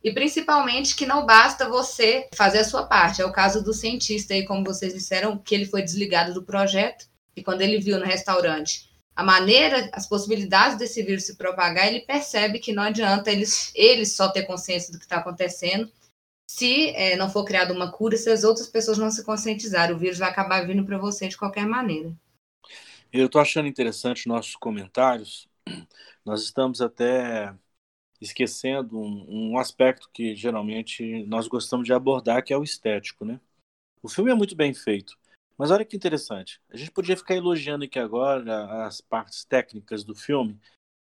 e 0.04 0.12
principalmente 0.12 0.94
que 0.94 1.06
não 1.06 1.26
basta 1.26 1.70
você 1.70 2.28
fazer 2.36 2.60
a 2.60 2.66
sua 2.66 2.86
parte. 2.86 3.22
É 3.22 3.26
o 3.26 3.32
caso 3.32 3.64
do 3.64 3.74
cientista 3.74 4.34
aí, 4.34 4.44
como 4.44 4.66
vocês 4.66 4.94
disseram, 4.94 5.38
que 5.38 5.56
ele 5.56 5.66
foi 5.66 5.82
desligado 5.82 6.34
do 6.34 6.44
projeto 6.44 7.06
e 7.34 7.42
quando 7.42 7.62
ele 7.62 7.80
viu 7.80 7.98
no 7.98 8.06
restaurante 8.06 8.92
a 9.16 9.24
maneira, 9.24 9.90
as 9.94 10.06
possibilidades 10.06 10.78
desse 10.78 11.02
vírus 11.02 11.24
se 11.24 11.38
propagar, 11.38 11.88
ele 11.88 12.02
percebe 12.02 12.60
que 12.60 12.74
não 12.74 12.84
adianta 12.84 13.32
ele, 13.32 13.46
ele 13.74 14.06
só 14.06 14.28
ter 14.28 14.44
consciência 14.44 14.92
do 14.92 14.98
que 14.98 15.06
está 15.06 15.18
acontecendo. 15.18 15.90
Se 16.54 16.90
é, 16.90 17.16
não 17.16 17.30
for 17.30 17.46
criada 17.46 17.74
uma 17.74 17.90
cura, 17.90 18.18
se 18.18 18.30
as 18.30 18.44
outras 18.44 18.68
pessoas 18.68 18.98
não 18.98 19.10
se 19.10 19.24
conscientizarem, 19.24 19.96
o 19.96 19.98
vírus 19.98 20.18
vai 20.18 20.30
acabar 20.30 20.68
vindo 20.68 20.86
para 20.86 20.98
você 20.98 21.30
de 21.30 21.38
qualquer 21.38 21.66
maneira. 21.66 22.14
Eu 23.12 23.28
estou 23.28 23.40
achando 23.40 23.70
interessante 23.70 24.28
nossos 24.28 24.58
comentários. 24.58 25.48
Nós 26.26 26.44
estamos 26.44 26.82
até 26.82 27.56
esquecendo 28.20 29.00
um, 29.00 29.54
um, 29.54 29.58
aspecto 29.58 30.10
que 30.14 30.36
geralmente 30.36 31.26
nós 31.26 31.48
gostamos 31.48 31.88
de 31.88 31.94
abordar, 31.94 32.44
que 32.44 32.54
é 32.54 32.58
o 32.58 32.64
estético, 32.64 33.26
né? 33.26 33.40
O 34.04 34.08
filme 34.08 34.30
é 34.30 34.36
muito 34.36 34.56
bem 34.56 34.72
feito, 34.72 35.18
mas 35.58 35.72
olha 35.72 35.84
que 35.84 35.96
interessante. 35.96 36.62
A 36.70 36.78
gente 36.78 36.92
podia 36.92 37.18
ficar 37.18 37.34
elogiando 37.34 37.86
aqui 37.86 37.98
agora 37.98 38.86
as 38.86 39.02
partes 39.02 39.44
técnicas 39.44 40.04
do 40.04 40.14
filme, 40.14 40.60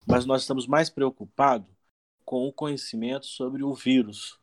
mas 0.08 0.26
nós 0.26 0.44
estamos 0.44 0.66
mais 0.68 0.90
preocupados 0.90 1.68
com 2.24 2.48
o 2.48 2.54
conhecimento 2.54 3.26
sobre 3.26 3.62
o 3.64 3.74
vírus. 3.74 4.40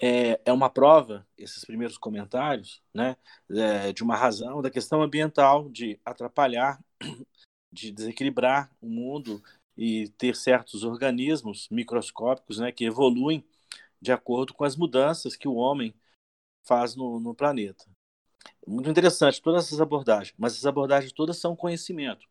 É, 0.00 0.40
é 0.44 0.52
uma 0.52 0.68
prova, 0.68 1.26
esses 1.36 1.64
primeiros 1.64 1.96
comentários, 1.96 2.82
né, 2.92 3.16
é, 3.50 3.92
de 3.92 4.02
uma 4.02 4.16
razão 4.16 4.60
da 4.60 4.70
questão 4.70 5.02
ambiental, 5.02 5.68
de 5.68 5.98
atrapalhar, 6.04 6.82
de 7.72 7.90
desequilibrar 7.90 8.70
o 8.80 8.88
mundo 8.88 9.42
e 9.76 10.08
ter 10.18 10.34
certos 10.34 10.84
organismos 10.84 11.68
microscópicos 11.70 12.58
né, 12.58 12.72
que 12.72 12.84
evoluem 12.84 13.44
de 14.00 14.12
acordo 14.12 14.52
com 14.52 14.64
as 14.64 14.76
mudanças 14.76 15.36
que 15.36 15.48
o 15.48 15.54
homem 15.54 15.94
faz 16.64 16.94
no, 16.94 17.18
no 17.18 17.34
planeta. 17.34 17.84
Muito 18.66 18.90
interessante 18.90 19.40
todas 19.40 19.66
essas 19.66 19.80
abordagens, 19.80 20.34
mas 20.38 20.52
essas 20.52 20.66
abordagens 20.66 21.12
todas 21.12 21.38
são 21.38 21.56
conhecimento. 21.56 22.26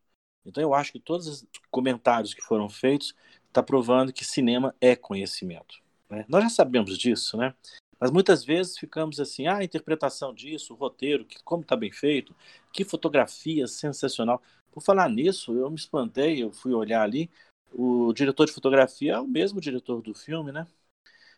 Então 0.46 0.62
eu 0.62 0.74
acho 0.74 0.92
que 0.92 1.00
todos 1.00 1.28
os 1.28 1.48
comentários 1.70 2.34
que 2.34 2.42
foram 2.42 2.70
feitos 2.70 3.14
está 3.48 3.62
provando 3.62 4.14
que 4.14 4.24
cinema 4.24 4.76
é 4.80 4.96
conhecimento. 4.96 5.87
Né? 6.10 6.26
Nós 6.28 6.44
já 6.44 6.50
sabemos 6.50 6.98
disso, 6.98 7.38
né? 7.38 7.54
Mas 8.00 8.12
muitas 8.12 8.44
vezes 8.46 8.78
ficamos 8.78 9.20
assim, 9.20 9.48
ah, 9.48 9.58
a 9.58 9.64
interpretação 9.64 10.34
disso, 10.34 10.74
o 10.74 10.78
roteiro, 10.78 11.26
que, 11.26 11.42
como 11.44 11.64
está 11.64 11.76
bem 11.76 11.92
feito, 11.92 12.36
que 12.72 12.86
fotografia 12.86 13.68
sensacional. 13.68 14.42
Por 14.72 14.82
falar 14.84 15.10
nisso, 15.10 15.54
eu 15.58 15.70
me 15.70 15.76
espantei, 15.76 16.44
eu 16.44 16.52
fui 16.52 16.74
olhar 16.74 17.02
ali, 17.02 17.30
o 17.74 18.14
diretor 18.14 18.46
de 18.46 18.54
fotografia 18.54 19.14
é 19.14 19.20
o 19.20 19.28
mesmo 19.28 19.60
diretor 19.60 20.02
do 20.02 20.14
filme, 20.14 20.52
né? 20.52 20.68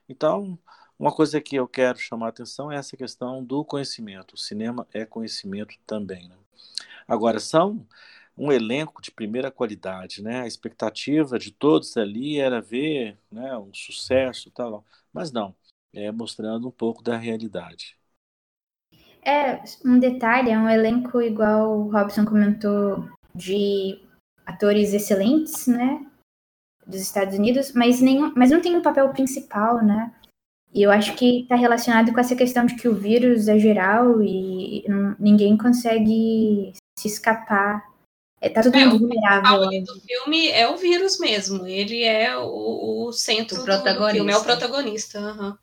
Então, 0.07 0.59
uma 0.97 1.11
coisa 1.13 1.39
que 1.41 1.55
eu 1.55 1.67
quero 1.67 1.97
chamar 1.97 2.27
a 2.27 2.29
atenção 2.29 2.71
é 2.71 2.75
essa 2.75 2.97
questão 2.97 3.43
do 3.43 3.63
conhecimento. 3.63 4.33
O 4.35 4.37
cinema 4.37 4.87
é 4.93 5.05
conhecimento 5.05 5.75
também, 5.85 6.27
né? 6.27 6.35
Agora, 7.07 7.39
são 7.39 7.85
um 8.39 8.51
elenco 8.51 9.01
de 9.01 9.11
primeira 9.11 9.51
qualidade, 9.51 10.23
né? 10.23 10.41
A 10.41 10.47
expectativa 10.47 11.37
de 11.37 11.51
todos 11.51 11.97
ali 11.97 12.39
era 12.39 12.61
ver 12.61 13.17
né, 13.29 13.57
um 13.57 13.73
sucesso 13.73 14.49
tal, 14.51 14.85
mas 15.11 15.29
não, 15.29 15.53
é 15.93 16.09
mostrando 16.09 16.67
um 16.67 16.71
pouco 16.71 17.03
da 17.03 17.17
realidade. 17.17 17.97
É, 19.21 19.61
um 19.85 19.99
detalhe, 19.99 20.49
é 20.49 20.57
um 20.57 20.69
elenco 20.69 21.21
igual 21.21 21.79
o 21.79 21.91
Robson 21.91 22.23
comentou 22.23 23.09
de 23.35 24.01
atores 24.45 24.93
excelentes, 24.93 25.67
né? 25.67 26.05
Dos 26.87 27.01
Estados 27.01 27.37
Unidos, 27.37 27.73
mas, 27.73 27.99
nenhum, 27.99 28.33
mas 28.35 28.49
não 28.49 28.61
tem 28.61 28.75
um 28.75 28.81
papel 28.81 29.09
principal, 29.09 29.83
né? 29.83 30.15
E 30.73 30.83
eu 30.83 30.91
acho 30.91 31.15
que 31.15 31.41
está 31.41 31.55
relacionado 31.55 32.13
com 32.13 32.19
essa 32.19 32.35
questão 32.35 32.65
de 32.65 32.75
que 32.75 32.87
o 32.87 32.95
vírus 32.95 33.47
é 33.47 33.59
geral 33.59 34.21
e 34.21 34.85
ninguém 35.19 35.57
consegue 35.57 36.73
se 36.97 37.07
escapar. 37.07 37.88
É, 38.41 38.49
tá 38.49 38.63
todo 38.63 38.75
é, 38.75 38.85
mundo 38.85 38.99
vulnerável. 38.99 39.61
O 39.61 39.83
do 39.83 40.01
filme 40.01 40.49
é 40.49 40.67
o 40.67 40.77
vírus 40.77 41.19
mesmo. 41.19 41.67
Ele 41.67 42.03
é 42.03 42.35
o, 42.37 43.07
o 43.07 43.11
centro 43.11 43.61
o 43.61 43.63
protagonista. 43.63 44.03
do 44.03 44.15
filme, 44.15 44.31
é 44.31 44.37
o 44.37 44.43
protagonista. 44.43 45.19
Uhum. 45.19 45.57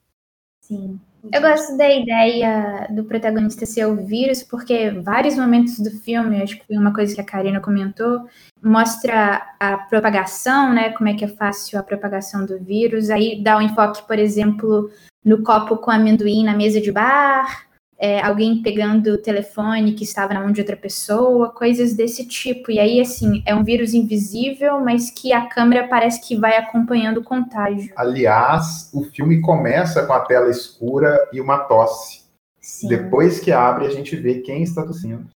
Sim. 0.61 1.01
Eu 1.33 1.41
gosto 1.41 1.77
da 1.77 1.93
ideia 1.93 2.87
do 2.91 3.05
protagonista 3.05 3.67
ser 3.67 3.87
o 3.87 3.97
vírus, 3.97 4.43
porque 4.43 4.91
vários 4.91 5.37
momentos 5.37 5.79
do 5.79 5.91
filme, 5.91 6.41
acho 6.41 6.57
que 6.57 6.67
foi 6.67 6.77
uma 6.77 6.93
coisa 6.93 7.15
que 7.15 7.21
a 7.21 7.25
Karina 7.25 7.61
comentou, 7.61 8.29
mostra 8.63 9.55
a 9.59 9.77
propagação, 9.77 10.73
né? 10.73 10.91
Como 10.91 11.09
é 11.09 11.15
que 11.15 11.25
é 11.25 11.29
fácil 11.29 11.79
a 11.79 11.83
propagação 11.83 12.47
do 12.47 12.59
vírus. 12.59 13.11
Aí 13.11 13.43
dá 13.43 13.57
um 13.57 13.63
enfoque, 13.63 14.07
por 14.07 14.19
exemplo, 14.19 14.91
no 15.25 15.43
copo 15.43 15.77
com 15.79 15.91
amendoim 15.91 16.45
na 16.45 16.55
mesa 16.55 16.81
de 16.81 16.93
bar, 16.93 17.66
é, 17.99 18.21
alguém 18.21 18.63
pegando 18.63 19.13
o 19.13 19.19
telefone 19.19 19.95
que 19.95 20.05
estava 20.05 20.35
na 20.35 20.41
mão 20.41 20.53
de 20.53 20.61
outra 20.61 20.77
pessoa, 20.77 21.51
coisas 21.51 21.95
desse 21.95 22.27
tipo. 22.27 22.71
E 22.71 22.79
aí, 22.79 23.01
assim, 23.01 23.43
é 23.47 23.55
um 23.55 23.65
vírus 23.65 23.95
invisível, 23.95 24.81
mas 24.81 25.11
que 25.11 25.33
a 25.33 25.47
câmera 25.47 25.89
parece 25.89 26.21
que 26.27 26.37
vai 26.37 26.57
acompanhando 26.57 27.19
o 27.19 27.25
contágio. 27.25 27.93
Aliás, 27.97 28.91
o 28.93 29.05
filme 29.05 29.41
começa 29.41 30.07
com 30.07 30.13
a 30.13 30.21
tela 30.21 30.51
escura 30.51 31.29
e 31.33 31.41
uma 31.41 31.59
tosse. 31.61 32.25
Sim. 32.61 32.89
Depois 32.89 33.41
que 33.41 33.53
abre, 33.53 33.87
a 33.87 33.91
gente 33.91 34.15
vê 34.17 34.41
quem 34.41 34.63
está 34.63 34.85
tossindo. 34.85 35.29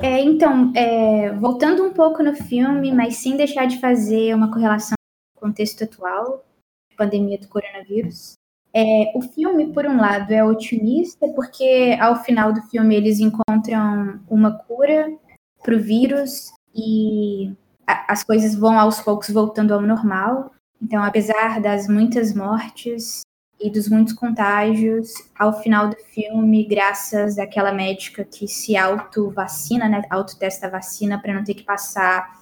É, 0.00 0.20
então, 0.20 0.72
é, 0.76 1.32
voltando 1.32 1.84
um 1.84 1.92
pouco 1.92 2.22
no 2.22 2.34
filme, 2.34 2.92
mas 2.92 3.16
sem 3.16 3.36
deixar 3.36 3.66
de 3.66 3.80
fazer 3.80 4.34
uma 4.34 4.50
correlação 4.50 4.94
com 5.34 5.46
o 5.46 5.48
contexto 5.48 5.84
atual, 5.84 6.44
pandemia 6.96 7.38
do 7.38 7.48
coronavírus. 7.48 8.37
É, 8.74 9.12
o 9.14 9.22
filme, 9.22 9.72
por 9.72 9.86
um 9.86 9.96
lado, 9.96 10.32
é 10.32 10.44
otimista, 10.44 11.26
porque 11.34 11.96
ao 12.00 12.22
final 12.22 12.52
do 12.52 12.62
filme 12.62 12.94
eles 12.94 13.18
encontram 13.18 14.20
uma 14.28 14.52
cura 14.52 15.10
para 15.62 15.74
o 15.74 15.80
vírus 15.80 16.52
e 16.74 17.52
a, 17.86 18.12
as 18.12 18.22
coisas 18.22 18.54
vão 18.54 18.78
aos 18.78 19.00
poucos 19.00 19.30
voltando 19.30 19.72
ao 19.72 19.80
normal. 19.80 20.52
Então, 20.80 21.02
apesar 21.02 21.60
das 21.60 21.88
muitas 21.88 22.34
mortes 22.34 23.22
e 23.60 23.70
dos 23.70 23.88
muitos 23.88 24.12
contágios, 24.12 25.12
ao 25.36 25.60
final 25.60 25.88
do 25.88 25.96
filme, 25.96 26.64
graças 26.64 27.38
àquela 27.38 27.72
médica 27.72 28.24
que 28.24 28.46
se 28.46 28.76
auto-vacina, 28.76 29.88
né, 29.88 30.02
auto-testa 30.10 30.68
a 30.68 30.70
vacina 30.70 31.20
para 31.20 31.34
não 31.34 31.42
ter 31.42 31.54
que 31.54 31.64
passar 31.64 32.38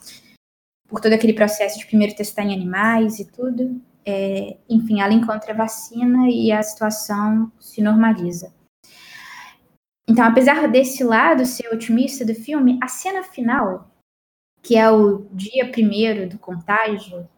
por 0.87 1.01
todo 1.01 1.15
aquele 1.15 1.33
processo 1.33 1.79
de 1.79 1.87
primeiro 1.87 2.15
testar 2.15 2.43
em 2.43 2.53
animais 2.53 3.19
e 3.19 3.25
tudo, 3.25 3.81
é, 4.07 4.57
enfim, 4.71 5.01
ela 5.01 5.13
encontra 5.13 5.53
a 5.53 5.57
vacina 5.57 6.31
e 6.31 6.53
a 6.53 6.63
situação 6.63 7.51
se 7.59 7.83
normaliza. 7.83 8.55
Então, 10.09 10.25
apesar 10.25 10.69
desse 10.69 11.03
lado 11.03 11.45
ser 11.45 11.69
otimista 11.75 12.25
do 12.25 12.35
filme, 12.35 12.79
a 12.81 12.87
cena 12.87 13.25
final, 13.25 13.91
que 14.63 14.77
é 14.77 14.89
o 14.89 15.27
dia 15.33 15.71
primeiro 15.71 16.29
do 16.29 16.39
contágio, 16.39 17.29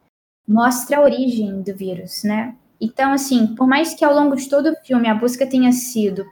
mostra 0.46 0.98
a 0.98 1.02
origem 1.02 1.62
do 1.62 1.74
vírus, 1.74 2.22
né? 2.24 2.54
Então, 2.78 3.12
assim, 3.12 3.54
por 3.54 3.66
mais 3.66 3.94
que 3.94 4.04
ao 4.04 4.14
longo 4.14 4.36
de 4.36 4.48
todo 4.48 4.70
o 4.70 4.76
filme 4.84 5.08
a 5.08 5.14
busca 5.14 5.46
tenha 5.46 5.72
sido 5.72 6.26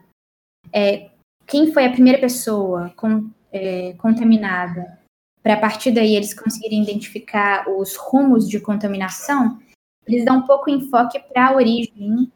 é, 0.70 1.10
quem 1.46 1.72
foi 1.72 1.86
a 1.86 1.92
primeira 1.92 2.18
pessoa 2.18 2.92
com, 2.96 3.30
é, 3.50 3.94
contaminada, 3.94 4.98
para 5.42 5.54
a 5.54 5.60
partir 5.60 5.92
daí 5.92 6.14
eles 6.14 6.34
conseguirem 6.34 6.82
identificar 6.82 7.68
os 7.68 7.96
rumos 7.96 8.48
de 8.48 8.60
contaminação, 8.60 9.58
eles 10.06 10.24
dão 10.24 10.38
um 10.38 10.46
pouco 10.46 10.70
enfoque 10.70 11.18
para 11.18 11.48
a 11.48 11.54
origem 11.54 12.30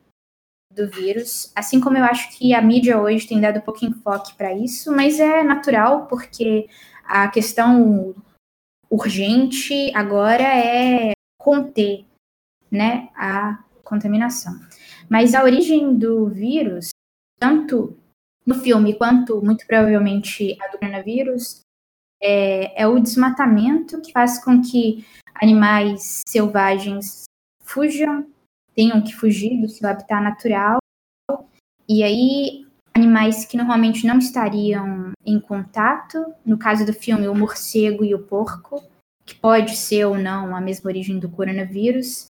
do 0.73 0.89
vírus, 0.89 1.53
assim 1.55 1.81
como 1.81 1.99
eu 1.99 2.05
acho 2.05 2.37
que 2.37 2.55
a 2.55 2.63
mídia 2.63 3.01
hoje 3.01 3.27
tem 3.27 3.41
dado 3.41 3.61
pouco 3.61 3.85
enfoque 3.85 4.35
para 4.35 4.55
isso, 4.55 4.93
mas 4.93 5.19
é 5.19 5.43
natural 5.43 6.07
porque 6.07 6.69
a 7.05 7.29
questão 7.29 8.15
urgente 8.89 9.93
agora 9.95 10.45
é 10.45 11.13
conter, 11.39 12.05
né, 12.71 13.09
a 13.15 13.63
contaminação. 13.83 14.55
Mas 15.09 15.35
a 15.35 15.43
origem 15.43 15.97
do 15.97 16.29
vírus, 16.29 16.91
tanto 17.39 17.97
no 18.47 18.55
filme 18.55 18.95
quanto 18.95 19.43
muito 19.43 19.67
provavelmente 19.67 20.57
a 20.61 20.69
do 20.69 20.79
coronavírus, 20.79 21.61
é, 22.23 22.83
é 22.83 22.87
o 22.87 23.01
desmatamento 23.01 24.01
que 24.01 24.13
faz 24.13 24.43
com 24.43 24.61
que 24.61 25.05
animais 25.35 26.21
selvagens 26.29 27.25
fujam, 27.73 28.27
tenham 28.75 29.01
que 29.03 29.15
fugir 29.15 29.61
do 29.61 29.69
seu 29.69 29.89
habitat 29.89 30.23
natural. 30.23 30.79
E 31.89 32.03
aí, 32.03 32.67
animais 32.95 33.45
que 33.45 33.57
normalmente 33.57 34.07
não 34.07 34.19
estariam 34.19 35.13
em 35.25 35.41
contato, 35.41 36.25
no 36.45 36.59
caso 36.59 36.85
do 36.85 36.93
filme, 36.93 37.29
o 37.29 37.35
morcego 37.35 38.05
e 38.05 38.15
o 38.15 38.23
porco, 38.23 38.83
que 39.25 39.35
pode 39.35 39.77
ser 39.77 40.05
ou 40.05 40.19
não 40.19 40.55
a 40.55 40.61
mesma 40.61 40.91
origem 40.91 41.19
do 41.19 41.29
coronavírus, 41.29 42.27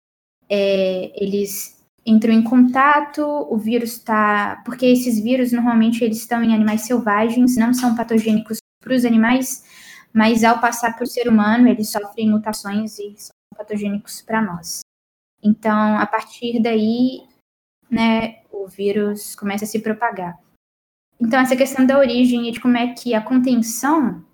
é, 0.48 1.12
eles 1.14 1.76
entram 2.04 2.32
em 2.32 2.42
contato, 2.42 3.22
o 3.22 3.58
vírus 3.58 3.92
está. 3.92 4.62
Porque 4.64 4.86
esses 4.86 5.18
vírus 5.18 5.52
normalmente 5.52 6.04
eles 6.04 6.18
estão 6.18 6.42
em 6.42 6.54
animais 6.54 6.82
selvagens, 6.82 7.56
não 7.56 7.74
são 7.74 7.96
patogênicos 7.96 8.58
para 8.80 8.94
os 8.94 9.04
animais, 9.04 9.64
mas 10.12 10.44
ao 10.44 10.60
passar 10.60 10.94
para 10.94 11.04
o 11.04 11.06
ser 11.06 11.28
humano, 11.28 11.66
eles 11.66 11.90
sofrem 11.90 12.30
mutações 12.30 12.98
e 12.98 13.14
são 13.16 13.34
patogênicos 13.56 14.22
para 14.22 14.40
nós. 14.40 14.85
Então, 15.46 15.96
a 15.96 16.06
partir 16.06 16.60
daí, 16.60 17.24
né, 17.88 18.42
o 18.50 18.66
vírus 18.66 19.36
começa 19.36 19.64
a 19.64 19.68
se 19.68 19.78
propagar. 19.78 20.36
Então, 21.20 21.38
essa 21.38 21.56
questão 21.56 21.86
da 21.86 21.98
origem 21.98 22.48
e 22.48 22.52
de 22.52 22.60
como 22.60 22.76
é 22.76 22.92
que 22.92 23.14
a 23.14 23.22
contenção, 23.22 24.24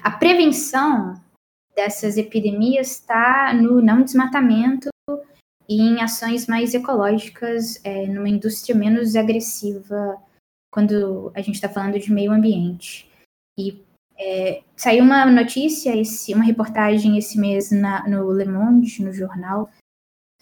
a 0.00 0.12
prevenção 0.12 1.20
dessas 1.74 2.16
epidemias 2.16 2.92
está 2.92 3.52
no 3.52 3.82
não 3.82 4.04
desmatamento 4.04 4.88
e 5.68 5.80
em 5.80 6.00
ações 6.00 6.46
mais 6.46 6.72
ecológicas, 6.72 7.84
é, 7.84 8.06
numa 8.06 8.28
indústria 8.28 8.76
menos 8.76 9.16
agressiva, 9.16 10.22
quando 10.70 11.32
a 11.34 11.40
gente 11.40 11.56
está 11.56 11.68
falando 11.68 11.98
de 11.98 12.12
meio 12.12 12.30
ambiente. 12.30 13.10
E 13.58 13.82
é, 14.16 14.62
saiu 14.76 15.02
uma 15.02 15.26
notícia, 15.26 15.96
esse, 15.96 16.32
uma 16.32 16.44
reportagem 16.44 17.18
esse 17.18 17.38
mês 17.38 17.70
na, 17.70 18.08
no 18.08 18.30
Le 18.30 18.44
Monde, 18.44 19.02
no 19.02 19.12
jornal, 19.12 19.68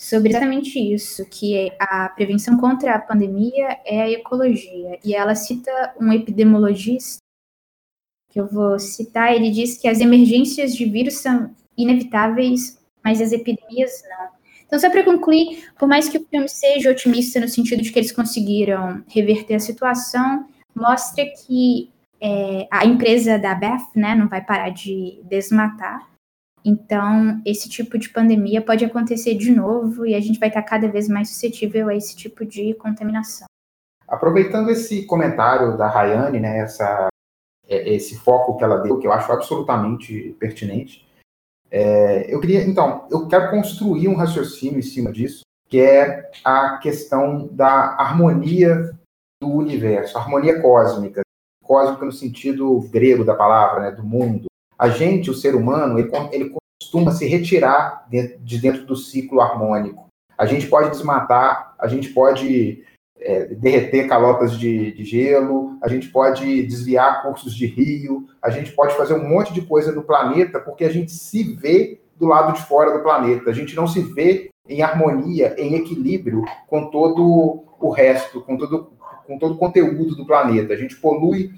sobre 0.02 0.30
exatamente 0.30 0.80
isso, 0.80 1.24
que 1.26 1.56
é 1.56 1.76
a 1.78 2.08
prevenção 2.08 2.58
contra 2.58 2.92
a 2.92 2.98
pandemia 2.98 3.78
é 3.84 4.02
a 4.02 4.10
ecologia. 4.10 4.98
E 5.04 5.14
ela 5.14 5.36
cita 5.36 5.70
um 6.00 6.12
epidemiologista, 6.12 7.20
que 8.28 8.40
eu 8.40 8.48
vou 8.48 8.80
citar, 8.80 9.32
ele 9.32 9.52
diz 9.52 9.78
que 9.78 9.86
as 9.86 10.00
emergências 10.00 10.74
de 10.74 10.86
vírus 10.86 11.18
são 11.18 11.54
inevitáveis, 11.78 12.80
mas 13.04 13.20
as 13.20 13.30
epidemias 13.30 14.02
não. 14.10 14.28
Então, 14.66 14.80
só 14.80 14.90
para 14.90 15.04
concluir, 15.04 15.70
por 15.78 15.88
mais 15.88 16.08
que 16.08 16.18
o 16.18 16.26
filme 16.26 16.48
seja 16.48 16.90
otimista 16.90 17.38
no 17.38 17.46
sentido 17.46 17.80
de 17.80 17.92
que 17.92 17.98
eles 18.00 18.10
conseguiram 18.10 19.04
reverter 19.06 19.54
a 19.54 19.60
situação, 19.60 20.48
mostra 20.74 21.24
que 21.26 21.92
é, 22.20 22.66
a 22.72 22.84
empresa 22.84 23.38
da 23.38 23.54
Beth 23.54 23.86
né, 23.94 24.16
não 24.16 24.26
vai 24.26 24.44
parar 24.44 24.70
de 24.70 25.20
desmatar, 25.22 26.11
então, 26.64 27.40
esse 27.44 27.68
tipo 27.68 27.98
de 27.98 28.08
pandemia 28.08 28.62
pode 28.62 28.84
acontecer 28.84 29.34
de 29.34 29.50
novo 29.50 30.06
e 30.06 30.14
a 30.14 30.20
gente 30.20 30.38
vai 30.38 30.48
estar 30.48 30.62
cada 30.62 30.88
vez 30.88 31.08
mais 31.08 31.28
suscetível 31.30 31.88
a 31.88 31.94
esse 31.94 32.16
tipo 32.16 32.44
de 32.44 32.74
contaminação. 32.74 33.46
Aproveitando 34.06 34.70
esse 34.70 35.04
comentário 35.06 35.76
da 35.76 35.88
Rayane, 35.88 36.38
né, 36.38 36.58
essa, 36.58 37.08
é, 37.66 37.94
esse 37.94 38.16
foco 38.18 38.56
que 38.56 38.62
ela 38.62 38.78
deu, 38.78 38.98
que 38.98 39.06
eu 39.06 39.12
acho 39.12 39.32
absolutamente 39.32 40.36
pertinente, 40.38 41.06
é, 41.70 42.32
eu 42.32 42.38
queria, 42.38 42.62
então, 42.62 43.08
eu 43.10 43.26
quero 43.26 43.50
construir 43.50 44.06
um 44.06 44.14
raciocínio 44.14 44.78
em 44.78 44.82
cima 44.82 45.10
disso, 45.10 45.40
que 45.68 45.80
é 45.80 46.30
a 46.44 46.76
questão 46.76 47.48
da 47.48 47.96
harmonia 47.98 48.92
do 49.40 49.48
universo, 49.48 50.18
harmonia 50.18 50.60
cósmica, 50.60 51.22
cósmica 51.64 52.04
no 52.04 52.12
sentido 52.12 52.80
grego 52.90 53.24
da 53.24 53.34
palavra, 53.34 53.80
né, 53.80 53.90
do 53.90 54.04
mundo, 54.04 54.51
a 54.82 54.88
gente, 54.88 55.30
o 55.30 55.34
ser 55.34 55.54
humano, 55.54 55.96
ele, 55.96 56.10
ele 56.32 56.52
costuma 56.80 57.12
se 57.12 57.24
retirar 57.24 58.04
de, 58.10 58.36
de, 58.38 58.58
dentro 58.58 58.84
do 58.84 58.96
ciclo 58.96 59.40
harmônico. 59.40 60.08
A 60.36 60.44
gente 60.44 60.66
pode 60.66 60.90
desmatar, 60.90 61.72
a 61.78 61.86
gente 61.86 62.08
pode 62.08 62.82
é, 63.20 63.44
derreter 63.54 64.08
calotas 64.08 64.58
de, 64.58 64.90
de, 64.90 65.04
gelo, 65.04 65.78
a 65.80 65.88
gente 65.88 66.08
pode 66.08 66.64
desviar 66.64 67.22
cursos 67.22 67.54
de 67.54 67.64
rio, 67.64 68.26
a 68.42 68.50
gente 68.50 68.72
pode 68.72 68.96
fazer 68.96 69.14
um 69.14 69.28
monte 69.28 69.54
de 69.54 69.62
coisa 69.62 69.92
no 69.92 70.02
planeta 70.02 70.58
porque 70.58 70.84
a 70.84 70.90
gente 70.90 71.12
se 71.12 71.44
vê 71.44 72.00
do 72.16 72.26
lado 72.26 72.52
de 72.52 72.62
fora 72.62 72.92
do 72.92 73.04
planeta. 73.04 73.50
A 73.50 73.54
gente 73.54 73.76
não 73.76 73.86
se 73.86 74.00
vê 74.00 74.50
em 74.68 74.82
harmonia, 74.82 75.54
em 75.56 75.76
equilíbrio 75.76 76.42
com 76.66 76.90
todo 76.90 77.66
o 77.78 77.90
resto, 77.90 78.40
com 78.40 78.56
todo, 78.56 78.90
com 79.28 79.38
todo 79.38 79.54
o 79.54 79.58
conteúdo 79.58 80.16
do 80.16 80.26
planeta. 80.26 80.72
A 80.72 80.76
gente 80.76 80.96
polui 80.96 81.54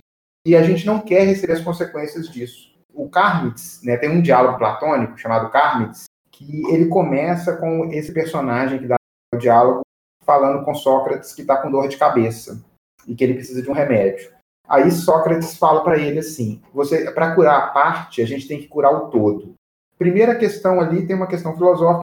e 0.46 0.54
a 0.54 0.62
gente 0.62 0.84
não 0.84 1.00
quer 1.00 1.24
receber 1.24 1.54
as 1.54 1.62
consequências 1.62 2.28
disso 2.28 2.73
o 2.94 3.08
Carmix, 3.08 3.80
né, 3.82 3.96
tem 3.96 4.10
um 4.10 4.22
diálogo 4.22 4.58
platônico 4.58 5.18
chamado 5.18 5.50
Carmix, 5.50 6.04
que 6.30 6.62
ele 6.72 6.86
começa 6.86 7.56
com 7.56 7.86
esse 7.92 8.12
personagem 8.12 8.78
que 8.78 8.86
dá 8.86 8.96
o 9.34 9.38
diálogo 9.38 9.82
falando 10.24 10.64
com 10.64 10.74
Sócrates 10.74 11.32
que 11.32 11.42
está 11.42 11.56
com 11.56 11.70
dor 11.70 11.88
de 11.88 11.96
cabeça 11.96 12.64
e 13.06 13.14
que 13.14 13.22
ele 13.22 13.34
precisa 13.34 13.62
de 13.62 13.70
um 13.70 13.74
remédio. 13.74 14.32
Aí 14.66 14.90
Sócrates 14.90 15.56
fala 15.56 15.82
para 15.84 15.98
ele 15.98 16.18
assim: 16.18 16.62
você 16.72 17.10
para 17.10 17.34
curar 17.34 17.58
a 17.58 17.66
parte, 17.68 18.22
a 18.22 18.26
gente 18.26 18.48
tem 18.48 18.58
que 18.58 18.68
curar 18.68 18.92
o 18.92 19.10
todo. 19.10 19.54
Primeira 19.98 20.34
questão 20.34 20.80
ali 20.80 21.06
tem 21.06 21.14
uma 21.14 21.26
questão 21.26 21.54
filosófica 21.54 22.00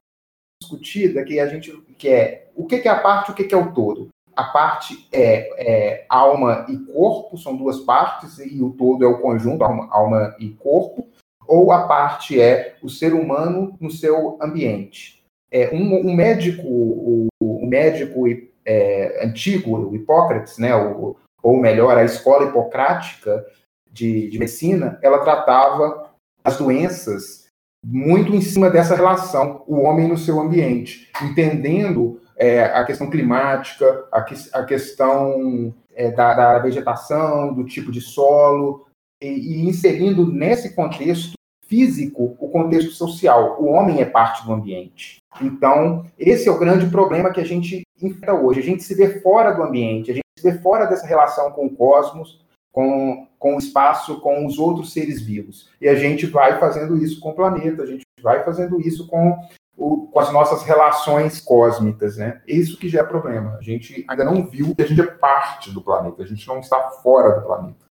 discutida 0.61 1.23
que 1.23 1.39
a 1.39 1.47
gente 1.47 1.75
que 1.97 2.07
é 2.07 2.51
o 2.55 2.65
que 2.65 2.75
é 2.75 2.87
a 2.87 2.99
parte, 2.99 3.31
o 3.31 3.33
que 3.33 3.53
é 3.53 3.57
o 3.57 3.73
todo 3.73 4.10
a 4.35 4.43
parte 4.45 5.07
é, 5.11 5.49
é, 5.57 6.05
alma 6.09 6.65
e 6.69 6.77
corpo, 6.91 7.37
são 7.37 7.55
duas 7.55 7.79
partes, 7.79 8.39
e 8.39 8.61
o 8.61 8.71
todo 8.71 9.03
é 9.03 9.07
o 9.07 9.19
conjunto, 9.19 9.63
alma, 9.63 9.87
alma 9.91 10.35
e 10.39 10.49
corpo, 10.49 11.07
ou 11.47 11.71
a 11.71 11.87
parte 11.87 12.39
é 12.39 12.75
o 12.81 12.89
ser 12.89 13.13
humano 13.13 13.75
no 13.79 13.91
seu 13.91 14.37
ambiente. 14.41 15.21
É, 15.51 15.73
um, 15.73 16.07
um 16.07 16.15
médico, 16.15 16.65
o, 16.65 17.27
o 17.41 17.67
médico 17.67 18.23
é, 18.65 19.25
antigo, 19.25 19.77
o 19.77 19.95
Hipócrates, 19.95 20.57
né, 20.57 20.73
o, 20.75 21.17
ou 21.43 21.57
melhor, 21.57 21.97
a 21.97 22.05
escola 22.05 22.47
hipocrática 22.47 23.45
de, 23.91 24.29
de 24.29 24.39
medicina, 24.39 24.97
ela 25.01 25.19
tratava 25.19 26.11
as 26.43 26.57
doenças 26.57 27.41
muito 27.85 28.33
em 28.33 28.41
cima 28.41 28.69
dessa 28.69 28.95
relação, 28.95 29.63
o 29.67 29.81
homem 29.81 30.07
no 30.07 30.17
seu 30.17 30.39
ambiente, 30.39 31.09
entendendo 31.21 32.20
é, 32.41 32.63
a 32.63 32.83
questão 32.83 33.07
climática, 33.07 34.07
a, 34.11 34.23
que, 34.23 34.33
a 34.51 34.63
questão 34.63 35.71
é, 35.93 36.09
da, 36.09 36.33
da, 36.33 36.57
vegetação, 36.57 37.53
do 37.53 37.63
tipo 37.63 37.91
de 37.91 38.01
solo, 38.01 38.87
e, 39.21 39.27
e, 39.27 39.69
inserindo 39.69 40.25
nesse 40.25 40.73
contexto 40.73 41.33
físico 41.67 42.35
o 42.39 42.49
contexto 42.49 42.93
social. 42.93 43.61
O 43.61 43.67
homem 43.67 44.01
é 44.01 44.05
parte 44.05 44.43
do 44.43 44.53
ambiente. 44.53 45.17
Então, 45.39 46.03
esse 46.17 46.49
é 46.49 46.51
o 46.51 46.57
grande 46.57 46.89
problema 46.89 47.31
que 47.31 47.39
a 47.39 47.45
gente 47.45 47.83
enfrenta 48.01 48.33
hoje. 48.33 48.59
A 48.59 48.63
gente 48.63 48.81
se 48.81 48.95
vê 48.95 49.19
fora 49.21 49.51
do 49.51 49.61
ambiente, 49.61 50.09
a 50.09 50.15
gente 50.15 50.25
se 50.35 50.43
vê 50.43 50.57
fora 50.57 50.87
dessa 50.87 51.05
relação 51.05 51.51
com 51.51 51.67
o 51.67 51.75
cosmos, 51.75 52.43
com, 52.71 53.27
com 53.37 53.55
o 53.55 53.59
espaço, 53.59 54.19
com 54.19 54.47
os 54.47 54.57
outros 54.57 54.93
seres 54.93 55.21
vivos. 55.21 55.69
E 55.79 55.87
a 55.87 55.93
gente 55.93 56.25
vai 56.25 56.59
fazendo 56.59 56.97
isso 56.97 57.19
com 57.19 57.29
o 57.29 57.35
planeta, 57.35 57.83
a 57.83 57.85
gente 57.85 58.03
vai 58.23 58.43
fazendo 58.43 58.81
isso 58.81 59.05
com 59.05 59.37
o, 59.77 60.07
com 60.07 60.19
as 60.19 60.31
nossas 60.31 60.63
relações 60.63 61.39
cósmicas, 61.39 62.17
né? 62.17 62.41
Isso 62.47 62.77
que 62.77 62.89
já 62.89 63.01
é 63.01 63.03
problema. 63.03 63.55
A 63.57 63.61
gente 63.61 64.05
ainda 64.07 64.23
não 64.23 64.45
viu 64.45 64.75
que 64.75 64.81
a 64.81 64.87
gente 64.87 65.01
é 65.01 65.05
parte 65.05 65.71
do 65.71 65.81
planeta, 65.81 66.21
a 66.21 66.25
gente 66.25 66.47
não 66.47 66.59
está 66.59 66.89
fora 66.89 67.39
do 67.39 67.45
planeta. 67.45 67.85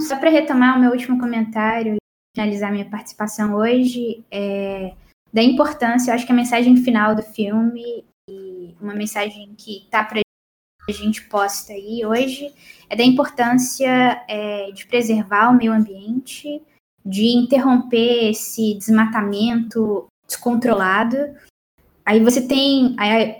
Só 0.00 0.18
para 0.18 0.30
retomar 0.30 0.76
o 0.76 0.80
meu 0.80 0.90
último 0.90 1.18
comentário 1.18 1.94
e 1.94 1.98
finalizar 2.36 2.72
minha 2.72 2.88
participação 2.88 3.54
hoje, 3.54 4.24
é, 4.30 4.94
da 5.32 5.42
importância, 5.42 6.10
eu 6.10 6.14
acho 6.14 6.26
que 6.26 6.32
a 6.32 6.36
mensagem 6.36 6.76
final 6.76 7.14
do 7.14 7.22
filme 7.22 8.04
e 8.28 8.74
uma 8.80 8.94
mensagem 8.94 9.54
que 9.56 9.84
está 9.84 10.04
para 10.04 10.20
a 10.88 10.92
gente 10.92 11.24
posta 11.24 11.72
aí 11.72 12.06
hoje 12.06 12.54
é 12.88 12.94
da 12.94 13.02
importância 13.02 14.24
é, 14.28 14.70
de 14.70 14.86
preservar 14.86 15.50
o 15.50 15.56
meio 15.56 15.72
ambiente, 15.72 16.62
de 17.04 17.36
interromper 17.36 18.30
esse 18.30 18.74
desmatamento 18.74 20.06
descontrolado. 20.26 21.16
Aí 22.04 22.20
você 22.20 22.46
tem. 22.46 22.94
Aí 22.98 23.22
é 23.22 23.38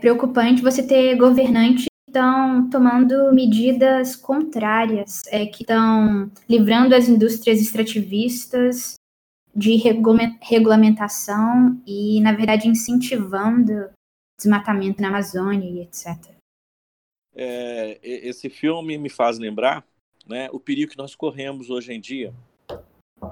preocupante 0.00 0.62
você 0.62 0.86
ter 0.86 1.16
governantes 1.16 1.84
que 1.84 2.10
estão 2.10 2.68
tomando 2.68 3.32
medidas 3.32 4.14
contrárias, 4.14 5.22
é, 5.28 5.46
que 5.46 5.62
estão 5.62 6.30
livrando 6.48 6.94
as 6.94 7.08
indústrias 7.08 7.60
extrativistas 7.60 8.94
de 9.54 9.76
regulamentação 10.42 11.80
e, 11.86 12.20
na 12.20 12.32
verdade, 12.32 12.68
incentivando 12.68 13.88
desmatamento 14.38 15.00
na 15.00 15.08
Amazônia 15.08 15.66
e 15.66 15.80
etc. 15.80 16.36
É, 17.34 17.98
esse 18.02 18.50
filme 18.50 18.98
me 18.98 19.08
faz 19.08 19.38
lembrar 19.38 19.86
né, 20.26 20.48
o 20.52 20.60
perigo 20.60 20.90
que 20.90 20.98
nós 20.98 21.14
corremos 21.14 21.70
hoje 21.70 21.92
em 21.92 22.00
dia, 22.00 22.34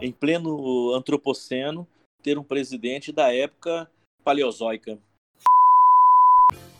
em 0.01 0.13
pleno 0.13 0.95
antropoceno, 0.95 1.87
ter 2.25 2.39
um 2.39 2.43
presidente 2.43 3.13
da 3.13 3.33
época 3.33 3.89
paleozoica. 4.25 4.99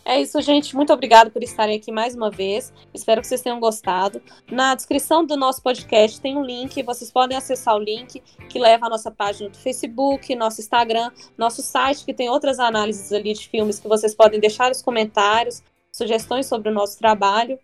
É 0.03 0.21
isso, 0.21 0.39
gente. 0.41 0.75
Muito 0.75 0.93
obrigado 0.93 1.31
por 1.31 1.41
estarem 1.41 1.77
aqui 1.77 1.91
mais 1.91 2.15
uma 2.15 2.29
vez. 2.29 2.71
Espero 2.93 3.21
que 3.21 3.27
vocês 3.27 3.41
tenham 3.41 3.59
gostado. 3.59 4.21
Na 4.51 4.75
descrição 4.75 5.25
do 5.25 5.35
nosso 5.35 5.63
podcast 5.63 6.21
tem 6.21 6.37
um 6.37 6.43
link. 6.43 6.81
Vocês 6.83 7.11
podem 7.11 7.35
acessar 7.35 7.75
o 7.75 7.79
link 7.79 8.21
que 8.49 8.59
leva 8.59 8.85
à 8.85 8.89
nossa 8.89 9.09
página 9.09 9.49
do 9.49 9.57
Facebook, 9.57 10.35
nosso 10.35 10.61
Instagram, 10.61 11.11
nosso 11.35 11.63
site, 11.63 12.05
que 12.05 12.13
tem 12.13 12.29
outras 12.29 12.59
análises 12.59 13.11
ali 13.11 13.33
de 13.33 13.47
filmes 13.47 13.79
que 13.79 13.87
vocês 13.87 14.13
podem 14.13 14.39
deixar 14.39 14.71
os 14.71 14.81
comentários, 14.81 15.63
sugestões 15.91 16.45
sobre 16.45 16.69
o 16.69 16.73
nosso 16.73 16.99
trabalho. 16.99 17.57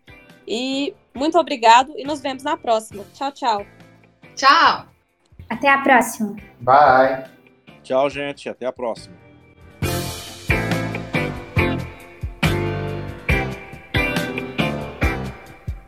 E 0.46 0.92
muito 1.14 1.38
obrigado 1.38 1.92
e 1.96 2.04
nos 2.04 2.20
vemos 2.20 2.42
na 2.42 2.56
próxima. 2.56 3.04
Tchau, 3.14 3.30
tchau. 3.30 3.66
Tchau. 4.34 4.88
Até 5.48 5.68
a 5.68 5.78
próxima. 5.78 6.36
Bye. 6.60 7.41
Tchau, 7.82 8.08
gente. 8.10 8.48
Até 8.48 8.66
a 8.66 8.72
próxima. 8.72 9.21